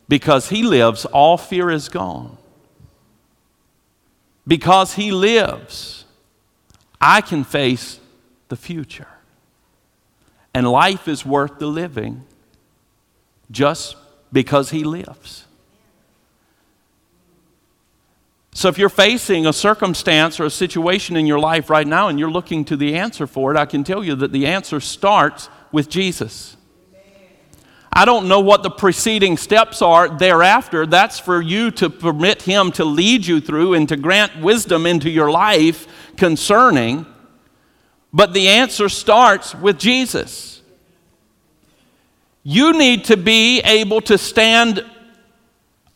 Because 0.06 0.50
he 0.50 0.62
lives, 0.62 1.06
all 1.06 1.38
fear 1.38 1.70
is 1.70 1.88
gone. 1.88 2.36
Because 4.46 4.92
he 4.92 5.10
lives, 5.10 6.03
I 7.06 7.20
can 7.20 7.44
face 7.44 8.00
the 8.48 8.56
future. 8.56 9.08
And 10.54 10.66
life 10.66 11.06
is 11.06 11.26
worth 11.26 11.58
the 11.58 11.66
living 11.66 12.24
just 13.50 13.96
because 14.32 14.70
He 14.70 14.84
lives. 14.84 15.44
So, 18.54 18.68
if 18.68 18.78
you're 18.78 18.88
facing 18.88 19.44
a 19.46 19.52
circumstance 19.52 20.40
or 20.40 20.46
a 20.46 20.50
situation 20.50 21.16
in 21.16 21.26
your 21.26 21.40
life 21.40 21.68
right 21.68 21.86
now 21.86 22.08
and 22.08 22.18
you're 22.18 22.30
looking 22.30 22.64
to 22.66 22.76
the 22.76 22.94
answer 22.96 23.26
for 23.26 23.52
it, 23.52 23.58
I 23.58 23.66
can 23.66 23.84
tell 23.84 24.02
you 24.02 24.14
that 24.14 24.32
the 24.32 24.46
answer 24.46 24.80
starts 24.80 25.50
with 25.72 25.90
Jesus. 25.90 26.56
I 27.92 28.06
don't 28.06 28.28
know 28.28 28.40
what 28.40 28.62
the 28.62 28.70
preceding 28.70 29.36
steps 29.36 29.82
are 29.82 30.08
thereafter. 30.08 30.86
That's 30.86 31.20
for 31.20 31.42
you 31.42 31.70
to 31.72 31.90
permit 31.90 32.42
Him 32.42 32.72
to 32.72 32.84
lead 32.84 33.26
you 33.26 33.40
through 33.40 33.74
and 33.74 33.88
to 33.90 33.96
grant 33.96 34.40
wisdom 34.40 34.86
into 34.86 35.10
your 35.10 35.30
life 35.30 35.86
concerning. 36.16 37.06
But 38.12 38.32
the 38.32 38.48
answer 38.48 38.88
starts 38.88 39.54
with 39.54 39.78
Jesus. 39.78 40.62
You 42.42 42.72
need 42.72 43.06
to 43.06 43.16
be 43.16 43.60
able 43.60 44.00
to 44.02 44.18
stand 44.18 44.84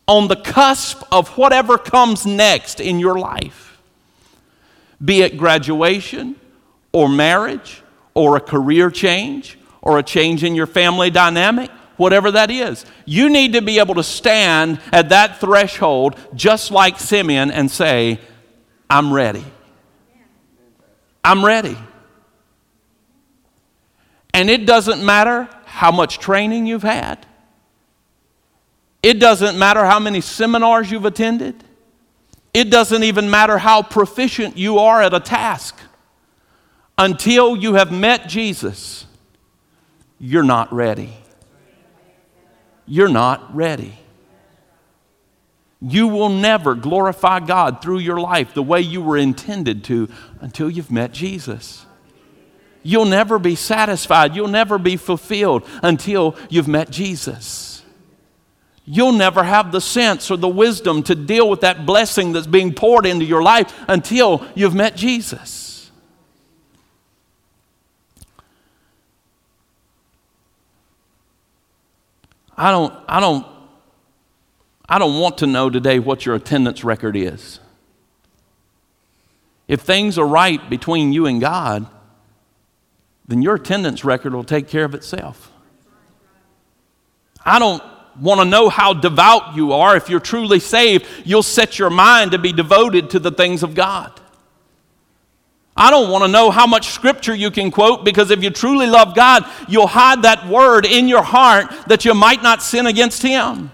on 0.06 0.28
the 0.28 0.36
cusp 0.36 1.02
of 1.12 1.28
whatever 1.36 1.76
comes 1.76 2.24
next 2.24 2.80
in 2.80 2.98
your 2.98 3.18
life, 3.18 3.78
be 5.04 5.20
it 5.20 5.36
graduation 5.36 6.34
or 6.92 7.08
marriage 7.08 7.82
or 8.14 8.36
a 8.36 8.40
career 8.40 8.90
change 8.90 9.58
or 9.82 9.98
a 9.98 10.02
change 10.02 10.42
in 10.42 10.54
your 10.54 10.66
family 10.66 11.10
dynamic 11.10 11.70
whatever 11.98 12.30
that 12.30 12.50
is. 12.50 12.86
You 13.04 13.28
need 13.28 13.52
to 13.52 13.60
be 13.60 13.78
able 13.78 13.96
to 13.96 14.02
stand 14.02 14.80
at 14.92 15.10
that 15.10 15.38
threshold 15.38 16.18
just 16.34 16.70
like 16.70 16.98
Simeon 16.98 17.50
and 17.50 17.70
say, 17.70 18.20
I'm 18.88 19.12
ready. 19.12 19.44
I'm 21.24 21.44
ready. 21.44 21.76
And 24.34 24.48
it 24.48 24.66
doesn't 24.66 25.04
matter 25.04 25.48
how 25.64 25.90
much 25.90 26.18
training 26.18 26.66
you've 26.66 26.82
had. 26.82 27.26
It 29.02 29.20
doesn't 29.20 29.58
matter 29.58 29.84
how 29.84 29.98
many 29.98 30.20
seminars 30.20 30.90
you've 30.90 31.04
attended. 31.04 31.64
It 32.54 32.70
doesn't 32.70 33.02
even 33.02 33.30
matter 33.30 33.58
how 33.58 33.82
proficient 33.82 34.56
you 34.56 34.78
are 34.78 35.02
at 35.02 35.14
a 35.14 35.20
task. 35.20 35.78
Until 36.96 37.56
you 37.56 37.74
have 37.74 37.92
met 37.92 38.28
Jesus, 38.28 39.06
you're 40.18 40.42
not 40.42 40.72
ready 40.72 41.12
you're 42.88 43.08
not 43.08 43.54
ready. 43.54 43.94
You 45.80 46.08
will 46.08 46.28
never 46.28 46.74
glorify 46.74 47.40
God 47.40 47.80
through 47.80 47.98
your 47.98 48.20
life 48.20 48.52
the 48.52 48.62
way 48.62 48.80
you 48.80 49.00
were 49.00 49.16
intended 49.16 49.84
to 49.84 50.08
until 50.40 50.68
you've 50.68 50.90
met 50.90 51.12
Jesus. 51.12 51.86
You'll 52.82 53.04
never 53.04 53.38
be 53.38 53.54
satisfied. 53.54 54.34
You'll 54.34 54.48
never 54.48 54.78
be 54.78 54.96
fulfilled 54.96 55.64
until 55.82 56.36
you've 56.48 56.68
met 56.68 56.90
Jesus. 56.90 57.84
You'll 58.84 59.12
never 59.12 59.44
have 59.44 59.70
the 59.70 59.80
sense 59.80 60.30
or 60.30 60.38
the 60.38 60.48
wisdom 60.48 61.02
to 61.04 61.14
deal 61.14 61.48
with 61.48 61.60
that 61.60 61.84
blessing 61.84 62.32
that's 62.32 62.46
being 62.46 62.72
poured 62.72 63.04
into 63.04 63.24
your 63.24 63.42
life 63.42 63.72
until 63.86 64.46
you've 64.54 64.74
met 64.74 64.96
Jesus. 64.96 65.90
I 72.56 72.72
don't, 72.72 72.94
I 73.06 73.20
don't, 73.20 73.46
I 74.88 74.98
don't 74.98 75.20
want 75.20 75.38
to 75.38 75.46
know 75.46 75.68
today 75.68 75.98
what 75.98 76.24
your 76.24 76.34
attendance 76.34 76.82
record 76.82 77.16
is. 77.16 77.60
If 79.66 79.82
things 79.82 80.16
are 80.16 80.26
right 80.26 80.70
between 80.70 81.12
you 81.12 81.26
and 81.26 81.40
God, 81.40 81.86
then 83.26 83.42
your 83.42 83.56
attendance 83.56 84.02
record 84.02 84.34
will 84.34 84.44
take 84.44 84.66
care 84.66 84.84
of 84.84 84.94
itself. 84.94 85.52
I 87.44 87.58
don't 87.58 87.82
want 88.18 88.40
to 88.40 88.46
know 88.46 88.70
how 88.70 88.94
devout 88.94 89.54
you 89.54 89.72
are. 89.72 89.94
If 89.94 90.08
you're 90.08 90.20
truly 90.20 90.58
saved, 90.58 91.06
you'll 91.24 91.42
set 91.42 91.78
your 91.78 91.90
mind 91.90 92.32
to 92.32 92.38
be 92.38 92.52
devoted 92.52 93.10
to 93.10 93.18
the 93.18 93.30
things 93.30 93.62
of 93.62 93.74
God. 93.74 94.18
I 95.76 95.90
don't 95.90 96.10
want 96.10 96.24
to 96.24 96.28
know 96.28 96.50
how 96.50 96.66
much 96.66 96.88
scripture 96.88 97.34
you 97.34 97.50
can 97.50 97.70
quote 97.70 98.04
because 98.04 98.30
if 98.30 98.42
you 98.42 98.50
truly 98.50 98.86
love 98.86 99.14
God, 99.14 99.44
you'll 99.68 99.86
hide 99.86 100.22
that 100.22 100.48
word 100.48 100.86
in 100.86 101.06
your 101.06 101.22
heart 101.22 101.70
that 101.86 102.04
you 102.04 102.14
might 102.14 102.42
not 102.42 102.62
sin 102.62 102.86
against 102.86 103.22
Him. 103.22 103.70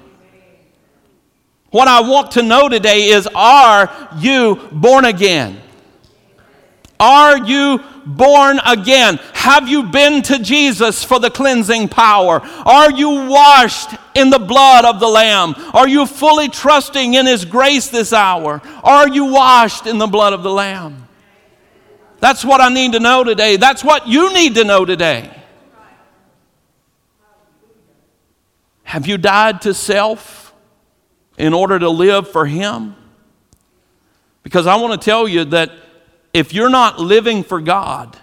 What 1.74 1.88
I 1.88 2.02
want 2.02 2.30
to 2.32 2.42
know 2.42 2.68
today 2.68 3.06
is 3.06 3.28
are 3.34 3.92
you 4.16 4.68
born 4.70 5.04
again? 5.04 5.60
Are 7.00 7.36
you 7.36 7.80
born 8.06 8.60
again? 8.64 9.16
Have 9.32 9.66
you 9.66 9.82
been 9.82 10.22
to 10.22 10.38
Jesus 10.38 11.02
for 11.02 11.18
the 11.18 11.32
cleansing 11.32 11.88
power? 11.88 12.40
Are 12.64 12.92
you 12.92 13.26
washed 13.26 13.90
in 14.14 14.30
the 14.30 14.38
blood 14.38 14.84
of 14.84 15.00
the 15.00 15.08
Lamb? 15.08 15.56
Are 15.74 15.88
you 15.88 16.06
fully 16.06 16.48
trusting 16.48 17.14
in 17.14 17.26
His 17.26 17.44
grace 17.44 17.88
this 17.88 18.12
hour? 18.12 18.62
Are 18.84 19.08
you 19.08 19.24
washed 19.24 19.88
in 19.88 19.98
the 19.98 20.06
blood 20.06 20.32
of 20.32 20.44
the 20.44 20.52
Lamb? 20.52 21.08
That's 22.20 22.44
what 22.44 22.60
I 22.60 22.68
need 22.68 22.92
to 22.92 23.00
know 23.00 23.24
today. 23.24 23.56
That's 23.56 23.82
what 23.82 24.06
you 24.06 24.32
need 24.32 24.54
to 24.54 24.62
know 24.62 24.84
today. 24.84 25.28
Have 28.84 29.08
you 29.08 29.18
died 29.18 29.62
to 29.62 29.74
self 29.74 30.43
in 31.38 31.54
order 31.54 31.78
to 31.78 31.88
live 31.88 32.28
for 32.28 32.46
Him? 32.46 32.96
Because 34.42 34.66
I 34.66 34.76
want 34.76 35.00
to 35.00 35.04
tell 35.04 35.26
you 35.26 35.44
that 35.46 35.72
if 36.32 36.52
you're 36.52 36.68
not 36.68 37.00
living 37.00 37.42
for 37.42 37.60
God, 37.60 38.18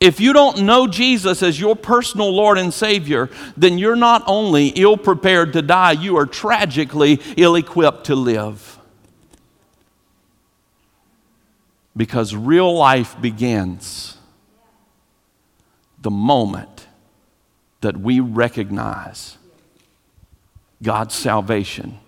if 0.00 0.20
you 0.20 0.32
don't 0.32 0.62
know 0.62 0.86
Jesus 0.86 1.42
as 1.42 1.58
your 1.58 1.74
personal 1.74 2.30
Lord 2.30 2.58
and 2.58 2.72
Savior, 2.72 3.30
then 3.56 3.78
you're 3.78 3.96
not 3.96 4.22
only 4.26 4.68
ill 4.68 4.96
prepared 4.96 5.52
to 5.54 5.62
die, 5.62 5.92
you 5.92 6.16
are 6.16 6.26
tragically 6.26 7.20
ill 7.36 7.56
equipped 7.56 8.06
to 8.06 8.14
live. 8.14 8.78
Because 11.96 12.34
real 12.34 12.76
life 12.76 13.20
begins 13.20 14.16
the 16.00 16.10
moment 16.10 16.86
that 17.80 17.96
we 17.96 18.20
recognize 18.20 19.36
God's 20.80 21.14
salvation 21.14 21.98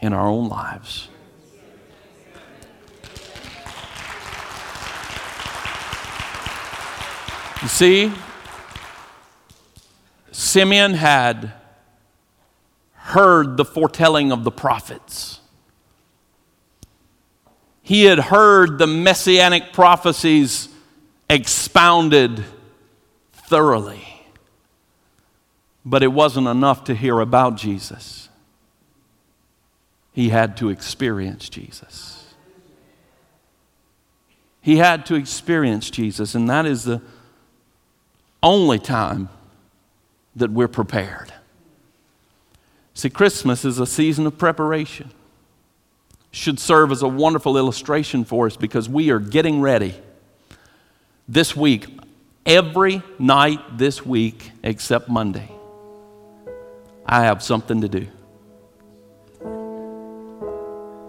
in 0.00 0.12
our 0.12 0.26
own 0.26 0.48
lives. 0.48 1.08
You 7.62 7.68
see, 7.68 8.12
Simeon 10.30 10.94
had 10.94 11.52
heard 12.92 13.56
the 13.56 13.64
foretelling 13.64 14.30
of 14.30 14.44
the 14.44 14.50
prophets. 14.50 15.40
He 17.82 18.04
had 18.04 18.18
heard 18.18 18.78
the 18.78 18.86
messianic 18.86 19.72
prophecies 19.72 20.68
expounded 21.28 22.44
thoroughly. 23.32 24.06
But 25.84 26.02
it 26.02 26.08
wasn't 26.08 26.48
enough 26.48 26.84
to 26.84 26.94
hear 26.94 27.18
about 27.18 27.56
Jesus, 27.56 28.27
he 30.18 30.30
had 30.30 30.56
to 30.56 30.68
experience 30.68 31.48
Jesus. 31.48 32.34
He 34.60 34.78
had 34.78 35.06
to 35.06 35.14
experience 35.14 35.90
Jesus, 35.90 36.34
and 36.34 36.50
that 36.50 36.66
is 36.66 36.82
the 36.82 37.00
only 38.42 38.80
time 38.80 39.28
that 40.34 40.50
we're 40.50 40.66
prepared. 40.66 41.32
See, 42.94 43.10
Christmas 43.10 43.64
is 43.64 43.78
a 43.78 43.86
season 43.86 44.26
of 44.26 44.36
preparation. 44.36 45.12
Should 46.32 46.58
serve 46.58 46.90
as 46.90 47.02
a 47.02 47.08
wonderful 47.08 47.56
illustration 47.56 48.24
for 48.24 48.46
us 48.46 48.56
because 48.56 48.88
we 48.88 49.10
are 49.10 49.20
getting 49.20 49.60
ready 49.60 49.94
this 51.28 51.54
week, 51.54 51.86
every 52.44 53.04
night 53.20 53.78
this 53.78 54.04
week 54.04 54.50
except 54.64 55.08
Monday. 55.08 55.52
I 57.06 57.22
have 57.22 57.40
something 57.40 57.82
to 57.82 57.88
do. 57.88 58.08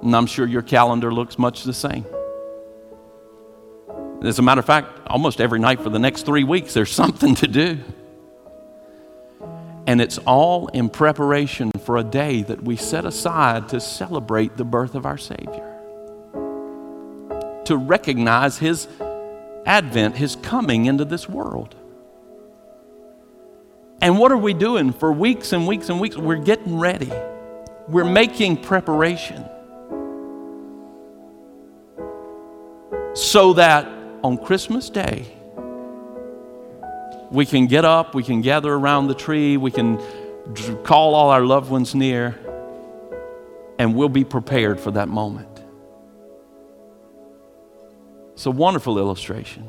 And 0.01 0.15
I'm 0.15 0.25
sure 0.25 0.47
your 0.47 0.61
calendar 0.61 1.13
looks 1.13 1.37
much 1.37 1.63
the 1.63 1.73
same. 1.73 2.05
As 4.23 4.39
a 4.39 4.41
matter 4.41 4.59
of 4.59 4.65
fact, 4.65 4.99
almost 5.07 5.39
every 5.39 5.59
night 5.59 5.81
for 5.81 5.89
the 5.89 5.99
next 5.99 6.25
three 6.25 6.43
weeks, 6.43 6.73
there's 6.73 6.91
something 7.03 7.35
to 7.35 7.47
do. 7.47 7.79
And 9.87 10.01
it's 10.01 10.17
all 10.19 10.67
in 10.67 10.89
preparation 10.89 11.71
for 11.83 11.97
a 11.97 12.03
day 12.03 12.43
that 12.43 12.63
we 12.63 12.75
set 12.75 13.05
aside 13.05 13.69
to 13.69 13.79
celebrate 13.79 14.55
the 14.55 14.65
birth 14.65 14.93
of 14.93 15.05
our 15.05 15.17
Savior, 15.17 15.65
to 17.65 17.75
recognize 17.75 18.59
His 18.59 18.87
advent, 19.65 20.15
His 20.17 20.35
coming 20.35 20.85
into 20.85 21.05
this 21.05 21.27
world. 21.27 21.75
And 24.01 24.19
what 24.19 24.31
are 24.31 24.37
we 24.37 24.53
doing 24.53 24.93
for 24.93 25.11
weeks 25.11 25.53
and 25.53 25.67
weeks 25.67 25.89
and 25.89 25.99
weeks? 25.99 26.15
We're 26.15 26.37
getting 26.37 26.77
ready, 26.77 27.11
we're 27.87 28.05
making 28.05 28.57
preparation 28.61 29.43
so 33.13 33.53
that 33.53 33.87
on 34.23 34.37
Christmas 34.37 34.89
Day, 34.89 35.25
we 37.31 37.45
can 37.45 37.67
get 37.67 37.85
up, 37.85 38.15
we 38.15 38.23
can 38.23 38.41
gather 38.41 38.73
around 38.73 39.07
the 39.07 39.13
tree, 39.13 39.57
we 39.57 39.71
can 39.71 39.99
call 40.83 41.13
all 41.15 41.29
our 41.29 41.41
loved 41.41 41.69
ones 41.69 41.93
near, 41.93 42.37
and 43.77 43.95
we'll 43.95 44.09
be 44.09 44.23
prepared 44.23 44.79
for 44.79 44.91
that 44.91 45.07
moment. 45.07 45.47
It's 48.33 48.45
a 48.45 48.51
wonderful 48.51 48.97
illustration. 48.97 49.67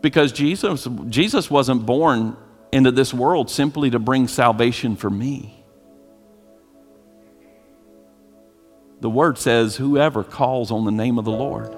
Because 0.00 0.32
Jesus, 0.32 0.86
Jesus 1.08 1.50
wasn't 1.50 1.86
born 1.86 2.36
into 2.70 2.90
this 2.90 3.14
world 3.14 3.50
simply 3.50 3.90
to 3.90 3.98
bring 3.98 4.28
salvation 4.28 4.96
for 4.96 5.08
me. 5.08 5.53
The 9.00 9.10
word 9.10 9.38
says, 9.38 9.76
Whoever 9.76 10.24
calls 10.24 10.70
on 10.70 10.84
the 10.84 10.92
name 10.92 11.18
of 11.18 11.24
the 11.24 11.32
Lord 11.32 11.74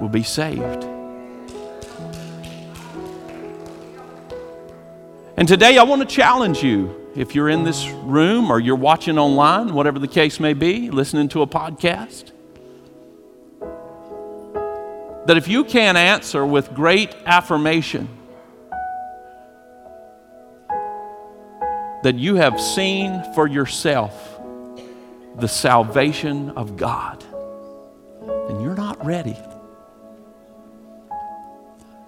will 0.00 0.08
be 0.08 0.22
saved. 0.22 0.84
And 5.36 5.48
today 5.48 5.78
I 5.78 5.82
want 5.82 6.02
to 6.02 6.06
challenge 6.06 6.62
you. 6.62 6.98
If 7.14 7.34
you're 7.34 7.50
in 7.50 7.64
this 7.64 7.88
room 7.88 8.50
or 8.50 8.58
you're 8.58 8.76
watching 8.76 9.18
online, 9.18 9.74
whatever 9.74 9.98
the 9.98 10.08
case 10.08 10.40
may 10.40 10.54
be, 10.54 10.90
listening 10.90 11.28
to 11.30 11.42
a 11.42 11.46
podcast, 11.46 12.32
that 15.26 15.36
if 15.36 15.46
you 15.46 15.64
can't 15.64 15.98
answer 15.98 16.44
with 16.44 16.72
great 16.74 17.14
affirmation 17.26 18.08
that 22.02 22.16
you 22.16 22.34
have 22.36 22.60
seen 22.60 23.22
for 23.34 23.46
yourself 23.46 24.31
the 25.36 25.48
salvation 25.48 26.50
of 26.50 26.76
God, 26.76 27.24
then 28.48 28.60
you're 28.60 28.74
not 28.74 29.04
ready. 29.04 29.36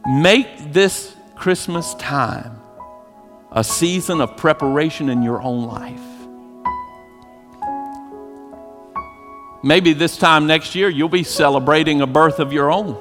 Make 0.06 0.72
this 0.72 1.16
Christmas 1.34 1.94
time 1.94 2.60
a 3.50 3.64
season 3.64 4.20
of 4.20 4.36
preparation 4.36 5.08
in 5.08 5.22
your 5.22 5.40
own 5.40 5.66
life. 5.66 6.00
Maybe 9.62 9.94
this 9.94 10.18
time 10.18 10.46
next 10.46 10.74
year 10.74 10.90
you'll 10.90 11.08
be 11.08 11.22
celebrating 11.22 12.02
a 12.02 12.06
birth 12.06 12.38
of 12.38 12.52
your 12.52 12.70
own. 12.70 12.98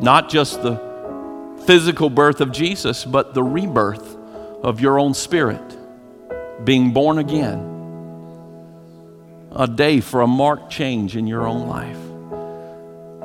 Not 0.00 0.28
just 0.28 0.60
the 0.62 0.84
physical 1.66 2.10
birth 2.10 2.40
of 2.40 2.50
Jesus, 2.50 3.04
but 3.04 3.34
the 3.34 3.42
rebirth 3.42 4.16
of 4.62 4.80
your 4.80 4.98
own 4.98 5.14
spirit, 5.14 5.75
being 6.64 6.92
born 6.92 7.18
again. 7.18 7.72
A 9.52 9.66
day 9.66 10.00
for 10.00 10.20
a 10.20 10.26
marked 10.26 10.70
change 10.70 11.16
in 11.16 11.26
your 11.26 11.46
own 11.46 11.68
life 11.68 11.98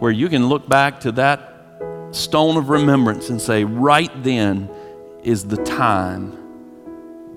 where 0.02 0.12
you 0.12 0.30
can 0.30 0.48
look 0.48 0.68
back 0.68 1.02
to 1.02 1.12
that 1.14 1.52
stone 2.12 2.58
of 2.58 2.70
remembrance 2.70 3.30
and 3.30 3.42
say, 3.42 3.64
right 3.64 4.12
then 4.24 4.70
is 5.24 5.46
the 5.46 5.58
time 5.58 6.38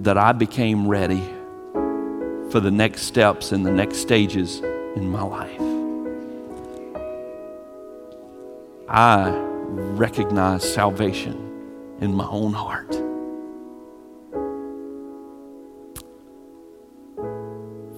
that 0.02 0.16
I 0.16 0.33
became 0.33 0.88
ready 0.88 1.22
for 2.50 2.61
the 2.61 2.70
next 2.70 3.02
steps 3.02 3.52
and 3.52 3.64
the 3.66 3.70
next 3.70 3.98
stages 3.98 4.61
in 4.96 5.09
my 5.09 5.22
life. 5.22 5.61
I 8.88 9.30
recognize 9.30 10.62
salvation 10.72 11.98
in 12.00 12.14
my 12.14 12.26
own 12.26 12.52
heart. 12.52 13.03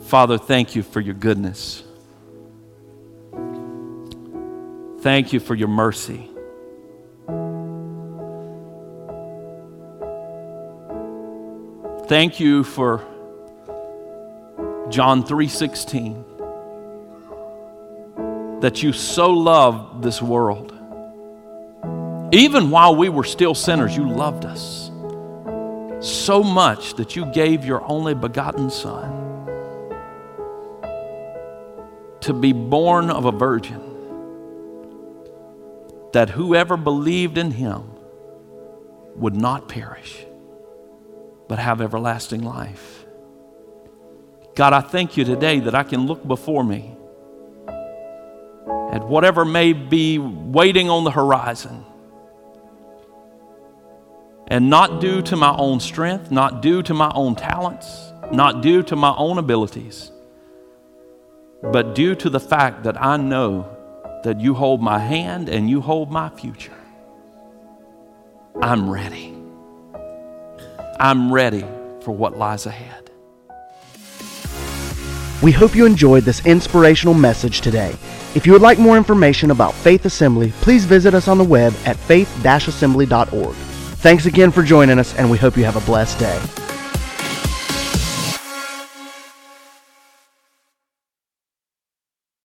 Father, 0.07 0.39
thank 0.39 0.77
you 0.77 0.85
for 0.85 1.01
your 1.01 1.15
goodness. 1.15 1.83
Thank 5.01 5.33
you 5.33 5.41
for 5.41 5.57
your 5.57 5.67
mercy. 5.67 6.31
Thank 12.07 12.39
you 12.39 12.63
for 12.63 13.05
John 14.91 15.25
3:16 15.25 16.25
that 18.61 18.85
you 18.85 18.93
so 18.93 19.33
loved 19.33 20.05
this 20.05 20.23
world. 20.23 20.73
Even 22.31 22.71
while 22.71 22.95
we 22.95 23.09
were 23.09 23.25
still 23.25 23.55
sinners, 23.55 23.97
you 23.97 24.09
loved 24.09 24.45
us 24.45 24.93
so 25.99 26.45
much 26.45 26.95
that 26.95 27.17
you 27.17 27.25
gave 27.33 27.65
your 27.65 27.83
only 27.91 28.15
begotten 28.15 28.71
son 28.71 29.26
to 32.27 32.33
be 32.33 32.53
born 32.53 33.09
of 33.09 33.25
a 33.25 33.31
virgin, 33.31 33.81
that 36.13 36.29
whoever 36.31 36.77
believed 36.77 37.39
in 37.39 37.53
him 37.53 37.85
would 39.15 39.37
not 39.37 39.69
perish, 39.69 40.27
but 41.47 41.61
have 41.61 41.81
everlasting 41.81 42.43
life. 42.43 43.05
God, 44.57 44.73
I 44.73 44.81
thank 44.81 45.17
you 45.17 45.25
today 45.25 45.61
that 45.61 45.77
I 45.77 45.85
can 45.85 46.09
look 46.09 46.27
before 46.27 46.65
me 46.65 46.97
at 48.91 49.07
whatever 49.07 49.45
may 49.45 49.73
be 49.73 50.19
waiting 50.19 50.91
on 50.91 51.05
the 51.05 51.13
horizon 51.13 51.85
and 54.49 54.69
not 54.69 55.01
due 55.01 55.23
to 55.23 55.37
my 55.37 55.55
own 55.57 55.79
strength, 55.79 56.33
not 56.33 56.61
due 56.61 56.83
to 56.83 56.95
my 56.95 57.13
own 57.15 57.37
talents, 57.37 58.13
not 58.33 58.63
due 58.63 58.83
to 58.83 58.97
my 58.97 59.15
own 59.17 59.39
abilities, 59.39 60.11
but 61.73 61.95
due 61.95 62.15
to 62.15 62.31
the 62.31 62.41
fact 62.41 62.85
that 62.85 63.01
I 63.03 63.17
know 63.17 63.69
that 64.25 64.41
you 64.41 64.55
hold 64.55 64.83
my 64.83 64.99
hand 64.99 65.49
and 65.49 65.71
you 65.71 65.81
hold 65.81 66.11
my 66.11 66.29
future. 66.31 66.73
I'm 68.61 68.91
ready. 68.91 69.35
I'm 70.99 71.33
ready 71.33 71.65
for 72.01 72.13
what 72.13 72.37
lies 72.37 72.67
ahead. 72.67 73.11
We 75.43 75.53
hope 75.53 75.77
you 75.77 75.85
enjoyed 75.85 76.25
this 76.25 76.45
inspirational 76.47 77.15
message 77.15 77.61
today. 77.61 77.95
If 78.35 78.47
you 78.47 78.53
would 78.53 78.63
like 78.63 78.79
more 78.79 78.97
information 78.97 79.51
about 79.51 79.75
Faith 79.75 80.07
Assembly, 80.07 80.53
please 80.63 80.85
visit 80.85 81.15
us 81.15 81.29
on 81.29 81.39
the 81.39 81.45
web 81.45 81.75
at 81.85 81.97
faith-assembly.org. 81.97 83.55
Thanks 83.55 84.27
again 84.27 84.51
for 84.51 84.63
joining 84.63 84.99
us, 84.99 85.15
and 85.15 85.31
we 85.31 85.39
hope 85.39 85.57
you 85.57 85.65
have 85.65 85.77
a 85.77 85.87
blessed 85.87 86.19
day. 86.19 86.66